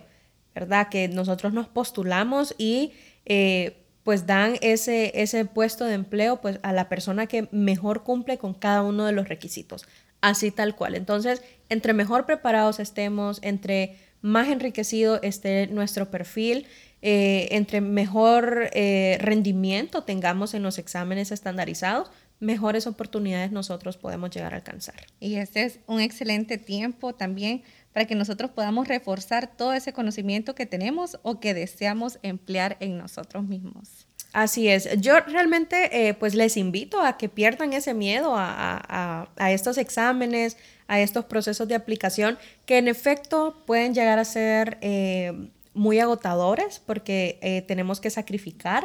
¿verdad? 0.55 0.89
Que 0.91 1.09
nosotros 1.09 1.55
nos 1.55 1.67
postulamos 1.67 2.55
y 2.59 2.93
pues 4.07 4.25
dan 4.25 4.55
ese, 4.61 5.11
ese 5.21 5.47
puesto 5.47 5.85
de 5.85 5.95
empleo 5.95 6.41
pues 6.41 6.61
a 6.63 6.73
la 6.73 6.89
persona 6.89 7.27
que 7.27 7.49
mejor 7.51 8.05
cumple 8.05 8.39
con 8.39 8.55
cada 8.55 8.85
uno 8.85 9.05
de 9.05 9.11
los 9.11 9.29
requisitos, 9.29 9.85
así 10.21 10.53
tal 10.53 10.77
cual. 10.77 10.95
Entonces, 10.95 11.43
entre 11.71 11.93
mejor 11.93 12.25
preparados 12.25 12.79
estemos, 12.79 13.41
entre 13.43 13.97
más 14.23 14.47
enriquecido 14.47 15.21
esté 15.23 15.67
nuestro 15.67 16.09
perfil, 16.09 16.69
eh, 17.03 17.49
entre 17.51 17.81
mejor 17.81 18.71
eh, 18.75 19.19
rendimiento 19.21 20.05
tengamos 20.05 20.55
en 20.55 20.63
los 20.63 20.79
exámenes 20.79 21.33
estandarizados, 21.33 22.13
mejores 22.39 22.87
oportunidades 22.87 23.51
nosotros 23.51 23.97
podemos 23.97 24.31
llegar 24.31 24.55
a 24.55 24.59
alcanzar. 24.59 25.05
Y 25.19 25.35
este 25.35 25.65
es 25.65 25.81
un 25.89 26.01
excelente 26.01 26.59
tiempo 26.59 27.13
también 27.13 27.65
para 27.97 28.05
que 28.05 28.15
nosotros 28.15 28.51
podamos 28.51 28.89
reforzar 28.89 29.57
todo 29.57 29.73
ese 29.73 29.95
conocimiento 29.95 30.55
que 30.55 30.67
tenemos 30.67 31.19
o 31.23 31.41
que 31.41 31.55
deseamos 31.55 32.19
emplear 32.23 32.77
en 32.81 32.99
nosotros 32.99 33.45
mismos. 33.45 34.07
Así 34.35 34.69
es. 34.69 35.01
Yo 35.01 35.19
realmente 35.21 36.09
eh, 36.09 36.13
pues 36.13 36.35
les 36.35 36.59
invito 36.59 37.01
a 37.01 37.17
que 37.17 37.31
pierdan 37.31 37.73
ese 37.73 37.95
miedo 37.95 38.35
a, 38.37 39.31
estos 39.49 39.79
exámenes, 39.79 40.59
a 40.89 41.01
estos 41.01 41.25
procesos 41.25 41.69
de 41.69 41.75
aplicación, 41.75 42.37
que 42.67 42.77
en 42.77 42.89
efecto 42.89 43.63
pueden 43.65 43.95
llegar 43.95 44.19
a 44.19 44.27
ser 44.27 44.77
muy 45.73 45.99
agotadores 45.99 46.83
porque 46.85 47.39
eh, 47.41 47.63
tenemos 47.63 48.03
que 48.03 48.11
sacrificar. 48.11 48.85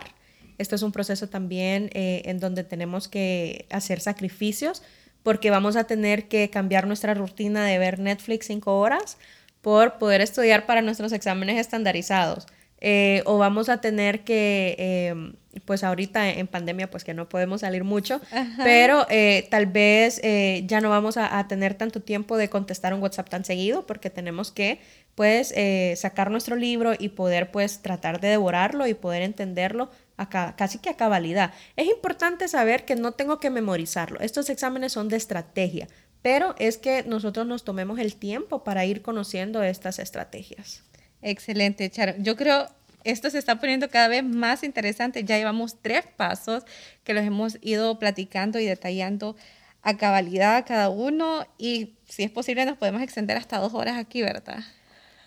Esto 0.57 0.75
es 0.75 0.83
un 0.83 0.93
proceso 0.93 1.27
también 1.27 1.89
eh, 1.93 2.21
en 2.27 2.39
donde 2.39 2.63
tenemos 2.63 3.09
que 3.09 3.65
hacer 3.71 3.99
sacrificios 3.99 4.83
porque 5.23 5.49
vamos 5.49 5.75
a 5.75 5.85
tener 5.85 6.27
que 6.27 6.49
cambiar 6.49 6.87
nuestra 6.87 7.13
rutina 7.13 7.65
de 7.65 7.77
ver 7.77 7.99
Netflix 7.99 8.47
cinco 8.47 8.79
horas 8.79 9.17
por 9.61 9.97
poder 9.97 10.21
estudiar 10.21 10.65
para 10.65 10.81
nuestros 10.81 11.11
exámenes 11.11 11.59
estandarizados. 11.59 12.47
Eh, 12.83 13.21
o 13.25 13.37
vamos 13.37 13.69
a 13.69 13.79
tener 13.79 14.21
que, 14.21 14.75
em, 15.13 15.33
pues 15.65 15.83
ahorita 15.83 16.29
en 16.29 16.47
pandemia, 16.47 16.89
pues 16.89 17.03
que 17.03 17.13
no 17.13 17.29
podemos 17.29 17.61
salir 17.61 17.83
mucho, 17.83 18.19
pero 18.63 19.05
tal 19.51 19.67
vez 19.67 20.19
ya 20.65 20.81
no 20.81 20.89
vamos 20.89 21.17
a, 21.17 21.37
a, 21.37 21.47
tener 21.47 21.75
tanto 21.75 22.01
tiempo 22.01 22.37
de 22.37 22.49
contestar 22.49 22.95
un 22.95 23.01
WhatsApp 23.03 23.29
tan 23.29 23.45
seguido 23.45 23.85
porque 23.85 24.09
tenemos 24.09 24.51
que 24.51 24.79
pues 25.15 25.53
eh, 25.55 25.93
sacar 25.97 26.31
nuestro 26.31 26.55
libro 26.55 26.93
y 26.97 27.09
poder 27.09 27.51
pues 27.51 27.81
tratar 27.81 28.19
de 28.21 28.29
devorarlo 28.29 28.87
y 28.87 28.93
poder 28.93 29.21
entenderlo 29.21 29.89
casi 30.29 30.79
que 30.79 30.89
a 30.89 30.97
cabalidad. 30.97 31.53
Es 31.75 31.87
importante 31.87 32.47
saber 32.47 32.85
que 32.85 32.95
no 32.95 33.13
tengo 33.13 33.39
que 33.39 33.49
memorizarlo. 33.49 34.19
Estos 34.19 34.49
exámenes 34.49 34.93
son 34.93 35.09
de 35.09 35.17
estrategia, 35.17 35.87
pero 36.21 36.55
es 36.59 36.77
que 36.77 37.03
nosotros 37.03 37.47
nos 37.47 37.63
tomemos 37.63 37.99
el 37.99 38.15
tiempo 38.15 38.63
para 38.63 38.85
ir 38.85 39.01
conociendo 39.01 39.63
estas 39.63 39.99
estrategias. 39.99 40.83
Excelente, 41.21 41.89
Charo. 41.89 42.13
Yo 42.17 42.35
creo 42.35 42.67
esto 43.03 43.29
se 43.29 43.39
está 43.39 43.59
poniendo 43.59 43.89
cada 43.89 44.07
vez 44.07 44.23
más 44.23 44.63
interesante. 44.63 45.23
Ya 45.23 45.37
llevamos 45.37 45.77
tres 45.81 46.05
pasos 46.17 46.63
que 47.03 47.13
los 47.13 47.23
hemos 47.23 47.57
ido 47.61 47.97
platicando 47.97 48.59
y 48.59 48.65
detallando 48.65 49.35
a 49.81 49.97
cabalidad 49.97 50.65
cada 50.67 50.89
uno 50.89 51.45
y 51.57 51.95
si 52.07 52.23
es 52.23 52.29
posible 52.29 52.65
nos 52.65 52.77
podemos 52.77 53.01
extender 53.01 53.37
hasta 53.37 53.57
dos 53.57 53.73
horas 53.73 53.97
aquí, 53.97 54.21
¿verdad? 54.21 54.63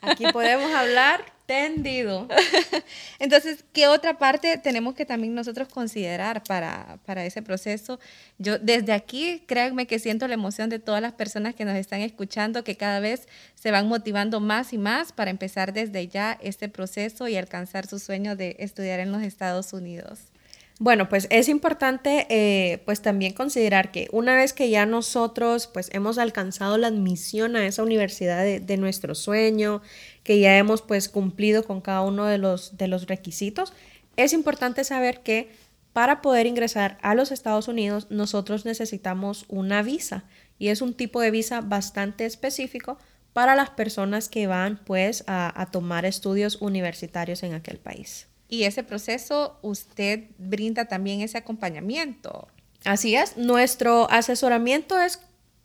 Aquí 0.07 0.25
podemos 0.33 0.73
hablar 0.73 1.25
tendido. 1.47 2.27
Entonces, 3.19 3.65
¿qué 3.73 3.87
otra 3.87 4.19
parte 4.19 4.57
tenemos 4.59 4.95
que 4.95 5.05
también 5.05 5.35
nosotros 5.35 5.69
considerar 5.69 6.43
para, 6.45 6.99
para, 7.05 7.25
ese 7.25 7.43
proceso? 7.43 8.01
Yo 8.39 8.59
desde 8.59 8.93
aquí, 8.93 9.43
créanme 9.47 9.87
que 9.87 9.99
siento 9.99 10.27
la 10.27 10.35
emoción 10.35 10.71
de 10.71 10.79
todas 10.79 11.03
las 11.03 11.13
personas 11.13 11.55
que 11.55 11.65
nos 11.65 11.77
están 11.77 12.01
escuchando, 12.01 12.65
que 12.65 12.77
cada 12.77 13.01
vez 13.01 13.29
se 13.55 13.71
van 13.71 13.89
motivando 13.89 14.41
más 14.41 14.73
y 14.73 14.79
más 14.79 15.13
para 15.13 15.31
empezar 15.31 15.73
desde 15.73 16.09
ya 16.09 16.39
este 16.41 16.69
proceso 16.69 17.29
y 17.29 17.37
alcanzar 17.37 17.87
su 17.87 17.99
sueño 17.99 18.37
de 18.37 18.57
estudiar 18.59 19.01
en 19.01 19.13
los 19.13 19.23
Estados 19.23 19.73
Unidos. 19.73 20.34
Bueno, 20.81 21.09
pues 21.09 21.29
es 21.31 21.49
importante 21.49 22.27
eh, 22.31 22.83
pues 22.85 23.01
también 23.01 23.33
considerar 23.33 23.93
que 23.93 24.09
una 24.11 24.35
vez 24.35 24.53
que 24.53 24.71
ya 24.71 24.87
nosotros 24.87 25.69
pues 25.69 25.89
hemos 25.93 26.19
alcanzado 26.19 26.79
la 26.79 26.89
admisión 26.89 27.55
a 27.55 27.65
esa 27.65 27.85
universidad 27.85 28.45
de, 28.45 28.77
nuestro 28.77 29.15
sueño, 29.15 29.83
que 30.25 30.41
ya 30.41 30.59
hemos 30.59 30.83
pues 30.83 31.09
cumplido 31.09 31.65
con 31.65 31.81
cada 31.81 32.03
uno 32.03 32.27
de 32.27 32.39
los, 32.39 32.77
de 32.77 32.89
los 32.89 33.07
requisitos, 33.07 33.73
es 34.17 34.33
importante 34.33 34.83
saber 34.83 35.23
que 35.23 35.49
para 35.93 36.21
poder 36.21 36.47
ingresar 36.47 36.99
a 37.03 37.15
los 37.15 37.31
Estados 37.31 37.69
Unidos 37.69 38.09
nosotros 38.11 38.65
necesitamos 38.65 39.45
una 39.49 39.83
visa 39.83 40.25
y 40.59 40.69
es 40.69 40.83
un 40.83 40.95
tipo 40.95 41.21
de 41.21 41.31
visa 41.31 41.61
bastante 41.61 42.27
específico 42.27 42.99
para 43.33 43.55
las 43.55 43.71
personas 43.71 44.29
que 44.29 44.49
van 44.49 44.81
pues 44.85 45.23
a 45.29 45.69
tomar 45.71 46.05
estudios 46.05 46.57
universitarios 46.61 47.45
en 47.45 47.55
aquel 47.55 47.79
país. 47.79 48.27
Y 48.55 48.63
ese 48.63 48.85
proceso 48.85 49.59
usted 49.63 50.27
brinda 50.39 50.85
también 50.85 51.23
ese 51.23 51.39
acompañamiento. 51.39 52.47
Así 52.85 53.17
es, 53.17 53.37
nuestro 53.37 54.09
asesoramiento 54.13 54.97
es 55.01 55.19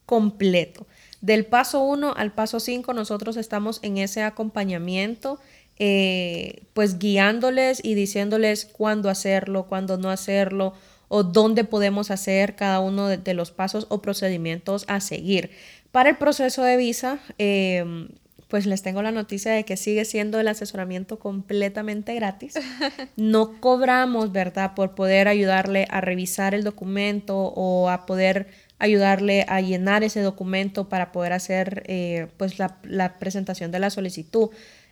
completo. 0.07 0.87
Del 1.21 1.45
paso 1.45 1.83
1 1.83 2.15
al 2.17 2.31
paso 2.33 2.59
5 2.59 2.91
nosotros 2.93 3.37
estamos 3.37 3.77
en 3.83 3.99
ese 3.99 4.23
acompañamiento, 4.23 5.39
eh, 5.77 6.63
pues 6.73 6.97
guiándoles 6.97 7.79
y 7.83 7.93
diciéndoles 7.93 8.65
cuándo 8.65 9.11
hacerlo, 9.11 9.67
cuándo 9.67 9.99
no 9.99 10.09
hacerlo 10.09 10.73
o 11.09 11.21
dónde 11.21 11.65
podemos 11.65 12.09
hacer 12.09 12.55
cada 12.55 12.79
uno 12.79 13.07
de, 13.07 13.33
los 13.35 13.51
pasos 13.51 13.85
o 13.89 14.01
procedimientos 14.01 14.83
a 14.87 14.99
seguir. 14.99 15.51
Para 15.91 16.09
el 16.09 16.17
proceso 16.17 16.63
de 16.63 16.75
visa, 16.75 17.19
eh, 17.37 18.07
pues 18.49 18.65
les 18.65 18.81
tengo 18.81 19.03
la 19.03 19.11
noticia 19.11 19.51
de 19.51 19.63
que 19.63 19.77
sigue 19.77 20.03
siendo 20.05 20.39
el 20.39 20.47
asesoramiento 20.47 21.19
completamente 21.19 22.13
gratis. 22.15 22.55
No 23.15 23.59
cobramos, 23.61 24.31
¿verdad?, 24.31 24.73
por 24.73 24.95
poder 24.95 25.27
ayudarle 25.27 25.85
a 25.89 26.01
revisar 26.01 26.55
el 26.55 26.63
documento 26.63 27.37
o 27.37 27.89
a 27.89 28.05
poder 28.05 28.47
ayudarle 28.79 29.45
a 29.47 29.61
llenar 29.61 30.03
ese 30.03 30.21
documento 30.21 30.89
para 30.89 31.11
poder 31.11 31.33
hacer 31.33 31.83
eh, 31.85 32.27
pues 32.37 32.57
la, 32.57 33.17
presentación 33.19 33.71
de 33.71 33.79
la 33.79 33.89
solicitud. 33.89 34.49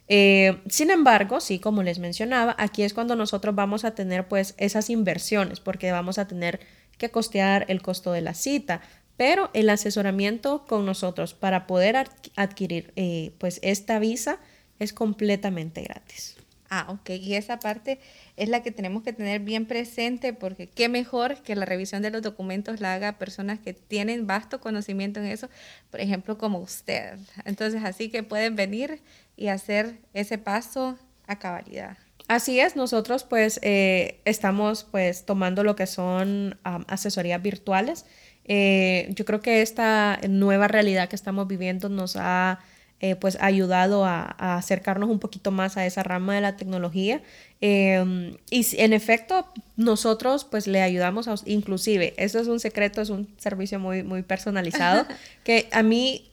Eh, 0.08 0.62
sin 0.70 0.92
embargo, 0.92 1.40
sí, 1.40 1.60
como 1.60 1.84
les 1.84 2.00
mencionaba, 2.00 2.56
aquí 2.60 2.84
es 2.84 2.94
cuando 2.94 3.16
nosotros 3.16 3.56
vamos 3.56 3.86
a 3.86 3.96
tener 3.96 4.28
pues 4.28 4.54
esas 4.58 4.90
inversiones 4.90 5.60
porque 5.60 5.92
vamos 5.92 6.20
a 6.20 6.28
tener 6.28 6.60
que 6.98 7.10
costear 7.10 7.66
el 7.70 7.82
costo 7.82 8.12
de 8.12 8.22
la 8.22 8.34
cita, 8.34 8.82
pero 9.18 9.50
el 9.54 9.70
asesoramiento 9.70 10.66
con 10.66 10.86
nosotros 10.86 11.34
para 11.34 11.68
poder 11.68 12.08
adquirir 12.36 12.94
eh, 12.96 13.32
pues 13.40 13.60
esta 13.64 14.00
visa 14.00 14.40
es 14.80 14.94
completamente 14.94 15.82
gratis. 15.82 16.38
Ah, 16.70 16.86
ok. 16.90 17.12
Y 17.12 17.36
esa 17.36 17.60
parte 17.60 18.00
es 18.36 18.50
la 18.50 18.62
que 18.62 18.72
tenemos 18.72 19.04
que 19.04 19.14
tener 19.14 19.40
bien 19.40 19.66
presente 19.66 20.34
porque 20.34 20.68
qué 20.68 20.90
mejor 20.90 21.42
que 21.42 21.56
la 21.56 21.66
revisión 21.66 22.02
de 22.02 22.12
los 22.12 22.22
documentos 22.22 22.82
la 22.82 22.94
haga 22.94 23.18
personas 23.18 23.60
que 23.60 23.74
tienen 23.74 24.28
vasto 24.28 24.60
conocimiento 24.60 25.20
en 25.20 25.28
eso, 25.28 25.50
por 25.90 26.02
ejemplo, 26.02 26.38
como 26.38 26.60
usted. 26.60 27.18
Entonces, 27.46 27.84
así 27.84 28.10
que 28.10 28.24
pueden 28.24 28.56
venir 28.56 29.02
y 29.38 29.48
hacer 29.48 29.98
ese 30.14 30.38
paso 30.38 30.98
a 31.26 31.40
cabalidad. 31.40 31.98
Así 32.28 32.60
es, 32.60 32.76
nosotros 32.76 33.24
pues 33.24 33.60
eh, 33.64 34.20
estamos 34.26 34.84
pues 34.84 35.26
tomando 35.26 35.64
lo 35.64 35.78
que 35.78 35.88
son 35.88 36.60
asesorías 36.64 37.42
virtuales 37.42 38.06
eh, 38.48 39.10
yo 39.14 39.26
creo 39.26 39.42
que 39.42 39.62
esta 39.62 40.20
nueva 40.30 40.68
realidad 40.68 41.10
que 41.10 41.16
estamos 41.16 41.48
viviendo 41.48 41.90
nos 41.90 42.16
ha 42.16 42.60
eh, 43.00 43.16
pues 43.16 43.38
ayudado 43.42 44.06
a, 44.06 44.24
acercarnos 44.58 45.10
un 45.10 45.20
poquito 45.20 45.52
más 45.52 45.78
a 45.78 45.86
esa 45.86 46.02
rama 46.02 46.34
de 46.34 46.42
la 46.42 46.58
tecnología. 46.58 47.22
Em, 47.62 48.38
y 48.50 48.66
en 48.78 48.94
efecto, 48.94 49.46
nosotros 49.76 50.46
pues 50.46 50.66
le 50.66 50.82
ayudamos 50.82 51.28
a, 51.28 51.36
inclusive, 51.46 52.16
eso 52.18 52.40
es 52.40 52.48
un 52.48 52.60
secreto, 52.60 53.02
es 53.02 53.12
un 53.12 53.28
servicio 53.38 53.80
muy, 53.80 54.02
muy 54.02 54.24
personalizado, 54.24 55.06
que 55.44 55.68
a 55.72 55.84
mí 55.84 56.32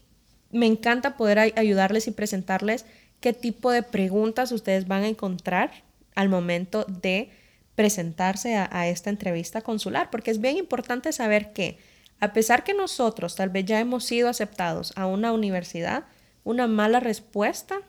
me 0.52 0.66
encanta 0.66 1.18
poder 1.18 1.38
ayudarles 1.38 2.06
y 2.06 2.12
presentarles 2.12 2.86
qué 3.20 3.34
tipo 3.34 3.70
de 3.70 3.82
preguntas 3.82 4.50
ustedes 4.50 4.88
van 4.88 5.02
a 5.02 5.08
encontrar 5.08 5.70
al 6.14 6.30
momento 6.30 6.84
de 6.84 7.28
presentarse 7.74 8.54
a 8.56 8.88
esta 8.88 9.10
entrevista 9.10 9.60
consular, 9.60 10.08
porque 10.10 10.30
es 10.30 10.40
bien 10.40 10.56
importante 10.56 11.12
saber 11.12 11.52
que 11.52 11.76
a 12.20 12.32
pesar 12.32 12.64
que 12.64 12.74
nosotros 12.74 13.34
tal 13.34 13.50
vez 13.50 13.64
ya 13.64 13.80
hemos 13.80 14.04
sido 14.04 14.28
aceptados 14.28 14.92
a 14.96 15.06
una 15.06 15.32
universidad, 15.32 16.04
una 16.44 16.66
mala 16.66 17.00
respuesta 17.00 17.80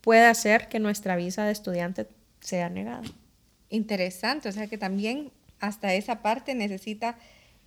puede 0.00 0.26
hacer 0.26 0.68
que 0.68 0.80
nuestra 0.80 1.16
visa 1.16 1.44
de 1.44 1.52
estudiante 1.52 2.08
sea 2.40 2.68
negada. 2.68 3.02
Interesante, 3.68 4.48
o 4.48 4.52
sea 4.52 4.66
que 4.66 4.78
también 4.78 5.32
hasta 5.60 5.94
esa 5.94 6.22
parte 6.22 6.54
necesita 6.54 7.16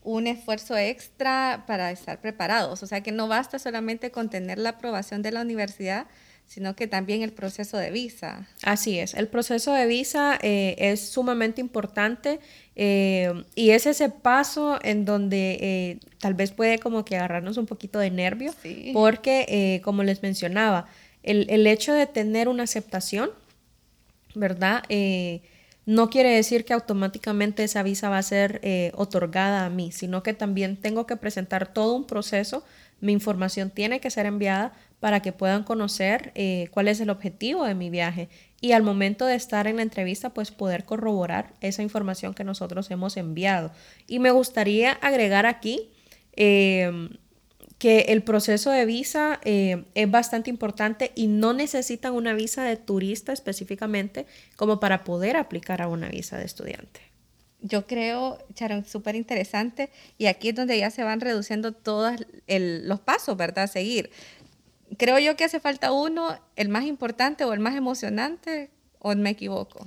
un 0.04 0.28
esfuerzo 0.28 0.78
extra 0.78 1.64
para 1.66 1.92
estar 1.92 2.22
preparados, 2.22 2.84
o 2.84 2.88
sea 2.88 3.02
que 3.02 3.12
no 3.12 3.28
basta 3.28 3.58
solamente 3.58 4.12
con 4.12 4.30
tener 4.30 4.60
la 4.60 4.72
aprobación 4.72 5.24
de 5.24 5.32
la 5.32 5.42
universidad, 5.42 6.06
sino 6.48 6.76
que 6.76 6.88
también 6.88 7.22
el 7.22 7.34
proceso 7.34 7.78
de 7.78 7.92
visa. 7.92 8.48
Así 8.64 9.00
es, 9.00 9.14
el 9.14 9.28
proceso 9.28 9.74
de 9.74 9.86
visa 9.88 10.38
eh, 10.42 10.76
es 10.78 11.10
sumamente 11.10 11.60
importante 11.60 12.40
eh, 12.76 13.44
y 13.56 13.72
es 13.72 13.86
ese 13.86 14.10
paso 14.10 14.80
en 14.84 15.06
donde 15.06 15.58
eh, 15.60 16.00
tal 16.20 16.34
vez 16.34 16.52
puede 16.52 16.80
como 16.80 17.04
que 17.04 17.18
agarrarnos 17.18 17.58
un 17.58 17.66
poquito 17.66 18.00
de 18.00 18.12
nervio, 18.12 18.54
porque 18.94 19.82
como 19.84 20.04
les 20.04 20.22
mencionaba, 20.22 20.88
el, 21.24 21.48
el, 21.50 21.66
hecho 21.66 21.94
de 21.94 22.06
tener 22.06 22.48
una 22.48 22.64
aceptación, 22.64 23.32
¿verdad? 24.36 24.84
no 25.88 26.10
quiere 26.10 26.30
decir 26.30 26.66
que 26.66 26.74
automáticamente 26.74 27.64
esa 27.64 27.84
visa 27.84 28.10
va 28.10 28.18
a 28.18 28.24
ser 28.24 28.62
otorgada 28.94 29.66
a 29.66 29.70
mí, 29.70 29.92
sino 29.92 30.24
que 30.24 30.34
también 30.34 30.78
tengo 30.78 31.06
que 31.06 31.16
presentar 31.16 31.74
todo 31.74 31.96
un 31.96 32.06
proceso, 32.06 32.64
mi 33.02 33.12
información 33.12 33.70
tiene 33.70 34.00
que 34.00 34.10
ser 34.10 34.26
enviada 34.26 34.74
para 35.00 35.22
que 35.22 35.32
puedan 35.32 35.64
conocer 35.64 36.32
eh, 36.36 36.68
cuál 36.72 36.88
es 36.88 37.00
el 37.00 37.10
objetivo 37.10 37.66
de 37.66 37.76
mi 37.76 37.90
viaje 37.90 38.30
y 38.62 38.72
al 38.72 38.84
momento 38.84 39.26
de 39.26 39.36
estar 39.36 39.68
en 39.68 39.76
la 39.76 39.82
entrevista 39.84 40.34
pues 40.34 40.52
poder 40.52 40.86
corroborar 40.86 41.54
esa 41.62 41.84
información 41.84 42.34
que 42.34 42.44
nosotros 42.44 42.90
hemos 42.90 43.18
enviado. 43.18 43.72
Y 44.08 44.20
me 44.20 44.32
gustaría 44.32 44.94
agregar 44.94 45.46
aquí 45.46 45.92
em, 46.36 47.10
que 47.78 48.06
el 48.10 48.24
proceso 48.24 48.72
de 48.72 48.86
visa 48.86 49.40
eh, 49.44 49.84
es 49.94 50.10
bastante 50.10 50.50
importante 50.50 51.12
y 51.14 51.28
no 51.28 51.54
necesitan 51.54 52.14
una 52.14 52.34
visa 52.34 52.64
de 52.64 52.78
turista 52.78 53.34
específicamente 53.34 54.26
como 54.56 54.80
para 54.80 55.04
poder 55.04 55.38
aplicar 55.38 55.82
a 55.82 55.88
una 55.88 56.10
visa 56.10 56.38
de 56.38 56.46
estudiante 56.46 57.15
yo 57.62 57.88
creo, 57.88 58.38
Charon, 58.54 58.86
súper 58.86 59.16
interesante. 59.16 59.90
Y 60.18 60.28
aquí 60.28 60.50
es 60.50 60.56
donde 60.56 60.78
ya 60.78 60.92
se 60.92 61.04
van 61.04 61.22
reduciendo 61.22 61.72
todos 61.72 62.16
los 62.48 63.00
pasos, 63.00 63.36
¿verdad? 63.38 63.66
A 63.66 63.68
seguir 63.68 64.12
creo 64.98 65.20
yo 65.20 65.36
que 65.36 65.44
hace 65.44 65.60
falta 65.60 65.92
uno, 65.92 66.40
el 66.56 66.70
más 66.70 66.86
importante 66.86 67.44
o 67.44 67.54
el 67.54 67.60
más 67.60 67.76
emocionante, 67.76 68.70
o 69.00 69.16
me 69.16 69.32
equivoco. 69.32 69.86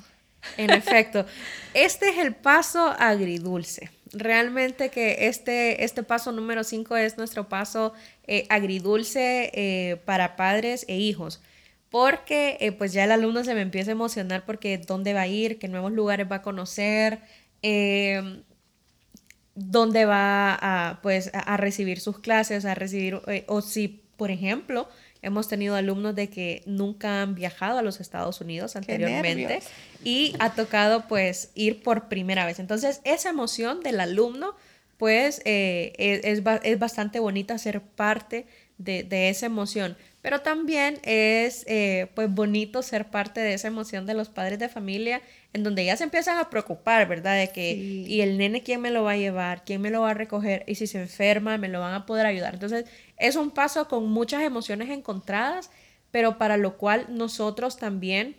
En 0.57 0.70
efecto, 0.70 1.26
este 1.74 2.11
es 2.11 2.18
el 2.18 2.35
paso 2.35 2.94
agridulce. 2.98 3.90
Realmente 4.12 4.88
que 4.90 5.26
este, 5.26 5.85
este 5.85 6.02
paso 6.02 6.33
número 6.33 6.64
5 6.64 6.96
es 6.96 7.18
nuestro 7.18 7.48
paso 7.48 7.92
eh, 8.26 8.46
agridulce 8.48 9.50
eh, 9.52 9.96
para 10.04 10.37
padres 10.37 10.85
e 10.88 10.96
hijos. 10.96 11.42
Porque 11.90 12.59
eh, 12.61 12.72
pues 12.72 12.92
ya 12.92 13.04
el 13.04 13.12
alumno 13.12 13.44
se 13.44 13.54
me 13.54 13.62
empieza 13.62 13.90
a 13.90 13.92
emocionar 13.92 14.44
porque 14.44 14.78
dónde 14.78 15.14
va 15.14 15.22
a 15.22 15.26
ir, 15.26 15.59
qué 15.59 15.68
nuevos 15.68 15.92
lugares 15.92 16.31
va 16.31 16.37
a 16.37 16.42
conocer, 16.42 17.20
dónde 19.55 20.05
va 20.05 20.59
a, 20.61 21.01
pues, 21.03 21.31
a 21.33 21.57
recibir 21.57 22.01
sus 22.01 22.18
clases, 22.18 22.64
a 22.64 22.75
recibir, 22.75 23.21
o 23.47 23.61
si 23.62 24.05
por 24.18 24.33
ejemplo, 24.33 24.88
hemos 25.23 25.47
tenido 25.47 25.77
alumnos 25.77 26.16
de 26.16 26.29
que 26.29 26.62
nunca 26.66 27.23
han 27.23 27.37
viajado 27.37 27.79
a 27.79 27.83
los 27.83 28.01
Estados 28.01 28.40
Unidos 28.40 28.75
anteriormente 28.75 29.61
y 30.03 30.35
ha 30.40 30.55
tocado 30.55 31.07
pues 31.07 31.53
ir 31.55 31.85
por 31.85 32.09
primera 32.09 32.44
vez. 32.44 32.59
Entonces, 32.59 33.01
esa 33.05 33.31
emoción 33.31 33.81
del 33.81 34.01
alumno 34.01 34.57
pues 34.97 35.40
eh, 35.44 35.92
es, 35.97 36.42
es, 36.64 36.79
bastante 36.81 37.21
bonita 37.21 37.57
ser 37.59 37.81
parte 37.81 38.47
de, 38.77 39.05
de 39.05 39.29
esa 39.29 39.47
emoción. 39.47 39.97
Pero 40.21 40.40
también 40.40 40.99
es 41.05 41.64
eh, 41.68 42.11
pues 42.16 42.29
bonito 42.29 42.83
ser 42.83 43.09
parte 43.09 43.38
de 43.40 43.55
esa 43.55 43.68
emoción 43.68 44.05
de 44.05 44.14
los 44.14 44.29
padres 44.29 44.59
de 44.59 44.68
familia 44.68 45.23
en 45.52 45.62
donde 45.62 45.84
ya 45.84 45.96
se 45.96 46.04
empiezan 46.04 46.38
a 46.38 46.50
preocupar, 46.50 47.08
¿verdad? 47.08 47.37
De 47.38 47.50
que, 47.50 47.72
y 47.72 48.20
el 48.20 48.38
nene, 48.38 48.62
¿quién 48.62 48.80
me 48.80 48.90
lo 48.90 49.04
va 49.04 49.12
a 49.12 49.16
llevar? 49.16 49.64
¿Quién 49.64 49.80
me 49.80 49.90
lo 49.90 50.02
va 50.02 50.11
a 50.11 50.14
recoger? 50.14 50.64
Y 50.66 50.74
si 50.74 50.87
se 50.87 51.00
enferma, 51.00 51.56
me 51.58 51.68
lo 51.68 51.80
van 51.80 51.94
a 51.94 52.06
poder 52.06 52.26
ayudar. 52.26 52.54
Entonces, 52.54 52.84
es 53.16 53.37
un 53.37 53.50
paso 53.50 53.88
con 53.88 54.08
muchas 54.08 54.42
emociones 54.42 54.90
encontradas, 54.90 55.70
pero 56.11 56.38
para 56.38 56.56
lo 56.56 56.76
cual 56.76 57.06
nosotros 57.11 57.76
también 57.76 58.37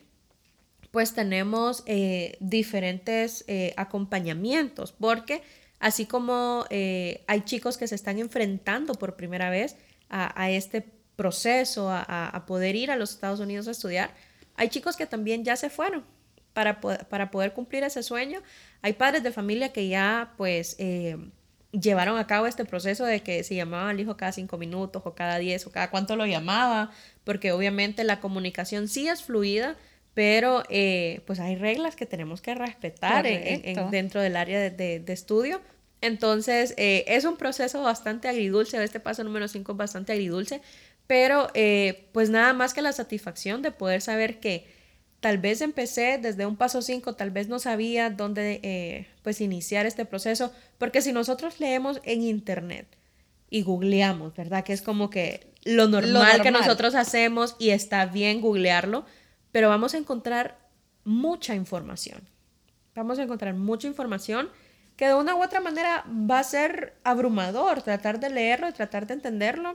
pues 0.92 1.14
tenemos 1.14 1.84
eh, 1.86 2.36
diferentes 2.40 3.44
eh, 3.48 3.74
acompañamientos, 3.78 4.92
porque 4.92 5.44
así 5.80 6.06
como 6.08 6.66
hay 6.70 7.42
chicos 7.46 7.78
que 7.78 7.88
se 7.88 7.96
están 7.96 8.18
enfrentando 8.18 8.96
por 8.96 9.16
primera 9.16 9.50
vez 9.50 9.76
a, 10.10 10.42
a 10.42 10.50
este 10.50 10.84
proceso 11.20 11.90
a, 11.92 12.46
poder 12.48 12.78
ir 12.78 12.92
a 12.92 12.96
los 12.96 13.10
Estados 13.12 13.42
Unidos 13.42 13.68
a 13.68 13.72
estudiar, 13.72 14.16
hay 14.56 14.70
chicos 14.70 14.96
que 14.96 15.06
también 15.06 15.44
ya 15.44 15.58
se 15.58 15.70
fueron 15.70 16.06
para, 16.54 16.80
para 16.80 17.32
poder 17.32 17.54
cumplir 17.54 17.84
ese 17.84 18.04
sueño. 18.04 18.42
Hay 18.82 18.94
padres 18.94 19.24
de 19.24 19.32
familia 19.32 19.74
que 19.74 19.88
ya 19.88 20.34
pues 20.38 20.76
eh, 20.80 21.18
llevaron 21.72 22.18
a 22.18 22.28
cabo 22.28 22.48
este 22.48 22.66
proceso 22.66 23.06
de 23.06 23.22
que 23.22 23.44
se 23.44 23.56
llamaba 23.56 23.90
al 23.90 24.00
hijo 24.00 24.18
cada 24.18 24.32
cinco 24.32 24.58
minutos 24.58 25.02
o 25.06 25.16
cada 25.16 25.38
diez 25.38 25.66
o 25.68 25.72
cada 25.72 25.90
cuánto 25.90 26.16
lo 26.16 26.26
llamaba, 26.26 26.92
porque 27.24 27.52
obviamente 27.52 28.04
la 28.04 28.20
comunicación 28.20 28.88
sí 28.88 29.08
es 29.08 29.24
fluida, 29.24 29.76
pero 30.14 30.64
eh, 30.70 31.22
pues 31.26 31.40
hay 31.40 31.56
reglas 31.56 31.96
que 31.96 32.06
tenemos 32.06 32.42
que 32.42 32.56
respetar 32.56 33.26
dentro 33.92 34.22
del 34.22 34.36
área 34.36 34.60
de, 34.70 35.00
de 35.00 35.14
estudio. 35.14 35.62
Entonces, 36.02 36.74
eh, 36.78 37.04
es 37.08 37.26
un 37.26 37.38
proceso 37.38 37.82
bastante 37.82 38.28
agridulce, 38.30 38.82
este 38.84 39.00
paso 39.00 39.24
número 39.24 39.48
5 39.48 39.72
es 39.72 39.78
bastante 39.78 40.14
agridulce, 40.14 40.62
pero 41.08 41.50
eh, 41.54 42.08
pues 42.14 42.30
nada 42.30 42.54
más 42.54 42.74
que 42.74 42.82
la 42.82 42.94
satisfacción 42.94 43.62
de 43.62 43.72
poder 43.72 44.02
saber 44.02 44.40
que 44.40 44.66
tal 45.20 45.38
vez 45.38 45.62
empecé 45.62 46.18
desde 46.18 46.46
un 46.46 46.56
paso 46.56 46.82
5, 46.82 47.14
tal 47.16 47.32
vez 47.32 47.48
no 47.48 47.60
sabía 47.60 48.10
dónde 48.10 48.60
eh, 48.64 49.08
pues 49.22 49.42
iniciar 49.42 49.86
este 49.86 50.06
proceso, 50.06 50.52
porque 50.78 51.02
si 51.02 51.12
nosotros 51.12 51.60
leemos 51.60 52.00
en 52.04 52.22
internet 52.22 52.88
y 53.50 53.64
googleamos, 53.64 54.36
¿verdad? 54.36 54.64
Que 54.64 54.74
es 54.74 54.82
como 54.82 55.10
que 55.10 55.52
lo 55.64 55.88
normal, 55.88 56.42
que 56.42 56.52
nosotros 56.52 56.96
hacemos 56.96 57.56
y 57.60 57.72
está 57.72 58.06
bien 58.06 58.42
googlearlo, 58.42 59.06
pero 59.52 59.70
vamos 59.70 59.94
a 59.94 59.98
encontrar 59.98 60.58
mucha 61.04 61.56
información. 61.56 62.22
Vamos 62.96 63.20
a 63.20 63.24
encontrar 63.24 63.56
mucha 63.56 63.88
información 63.88 64.50
que 64.96 65.08
de 65.08 65.14
una 65.14 65.36
u 65.36 65.44
otra 65.44 65.62
manera 65.62 66.06
va 66.10 66.40
a 66.40 66.44
ser 66.44 66.98
abrumador 67.04 67.82
tratar 67.82 68.20
de 68.20 68.30
leerlo 68.30 68.68
y 68.68 68.74
tratar 68.74 69.08
de 69.08 69.14
entenderlo 69.16 69.74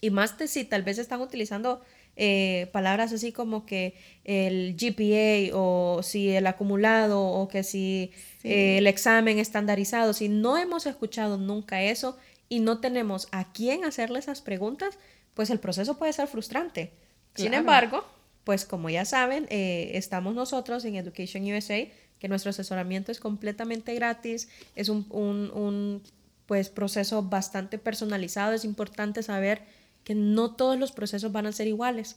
y 0.00 0.10
más 0.10 0.38
de 0.38 0.46
si 0.48 0.64
tal 0.64 0.82
vez 0.82 0.98
están 0.98 1.20
utilizando 1.20 1.82
eh, 2.16 2.68
palabras 2.72 3.12
así 3.12 3.30
como 3.30 3.66
que 3.66 3.94
el 4.24 4.74
GPA 4.74 5.54
o 5.54 6.02
si 6.02 6.30
el 6.30 6.46
acumulado 6.46 7.22
o 7.22 7.46
que 7.46 7.62
si 7.62 8.10
eh, 8.42 8.78
el 8.78 8.86
examen 8.86 9.38
estandarizado, 9.38 10.14
si 10.14 10.30
no 10.30 10.56
hemos 10.56 10.86
escuchado 10.86 11.36
nunca 11.36 11.82
eso 11.82 12.16
y 12.48 12.60
no 12.60 12.80
tenemos 12.80 13.28
a 13.32 13.52
quién 13.52 13.84
hacerle 13.84 14.18
esas 14.18 14.40
preguntas, 14.40 14.98
pues 15.34 15.50
el 15.50 15.60
proceso 15.60 15.98
puede 15.98 16.12
ser 16.14 16.26
frustrante. 16.26 16.92
Sin 17.34 17.52
embargo, 17.52 18.02
pues 18.44 18.64
como 18.64 18.88
ya 18.88 19.04
saben, 19.04 19.46
eh, 19.50 19.90
estamos 19.94 20.34
nosotros 20.34 20.84
en 20.86 20.96
Education 20.96 21.44
USA, 21.52 21.86
que 22.18 22.28
nuestro 22.28 22.48
asesoramiento 22.48 23.12
es 23.12 23.20
completamente 23.20 23.94
gratis, 23.94 24.48
es 24.74 24.88
un, 24.88 25.04
un, 25.10 25.50
un 25.50 26.02
pues, 26.46 26.70
proceso 26.70 27.22
bastante 27.22 27.76
personalizado, 27.76 28.54
es 28.54 28.64
importante 28.64 29.22
saber 29.22 29.60
que 30.06 30.14
no 30.14 30.54
todos 30.54 30.78
los 30.78 30.92
procesos 30.92 31.32
van 31.32 31.46
a 31.46 31.52
ser 31.52 31.66
iguales, 31.66 32.16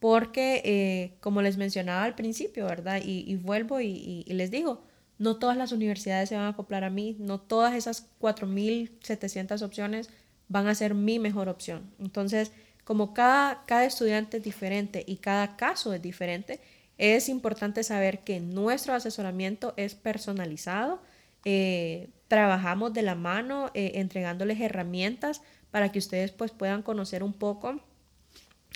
porque 0.00 0.60
eh, 0.66 1.16
como 1.20 1.40
les 1.40 1.56
mencionaba 1.56 2.04
al 2.04 2.14
principio, 2.14 2.66
¿verdad? 2.66 3.00
Y, 3.02 3.34
vuelvo 3.36 3.80
y, 3.80 4.24
les 4.26 4.50
digo, 4.50 4.82
no 5.16 5.36
todas 5.38 5.56
las 5.56 5.72
universidades 5.72 6.28
se 6.28 6.36
van 6.36 6.44
a 6.44 6.48
acoplar 6.48 6.84
a 6.84 6.90
mí, 6.90 7.16
no 7.18 7.40
todas 7.40 7.72
esas 7.72 8.10
4.700 8.20 9.62
opciones 9.62 10.10
van 10.48 10.66
a 10.66 10.74
ser 10.74 10.94
mi 10.94 11.18
mejor 11.18 11.48
opción. 11.48 11.90
Entonces, 11.98 12.52
como 12.84 13.14
cada, 13.14 13.64
cada 13.64 13.86
estudiante 13.86 14.36
es 14.36 14.42
diferente 14.42 15.02
y 15.06 15.16
cada 15.16 15.56
caso 15.56 15.94
es 15.94 16.02
diferente, 16.02 16.60
es 16.98 17.30
importante 17.30 17.82
saber 17.82 18.24
que 18.24 18.40
nuestro 18.40 18.92
asesoramiento 18.92 19.72
es 19.78 19.94
personalizado, 19.94 21.00
eh, 21.46 22.10
trabajamos 22.28 22.92
de 22.92 23.00
la 23.00 23.14
mano 23.14 23.70
eh, 23.72 23.92
entregándoles 23.94 24.60
herramientas 24.60 25.40
para 25.72 25.90
que 25.90 25.98
ustedes 25.98 26.30
pues 26.30 26.52
puedan 26.52 26.82
conocer 26.82 27.24
un 27.24 27.32
poco 27.32 27.80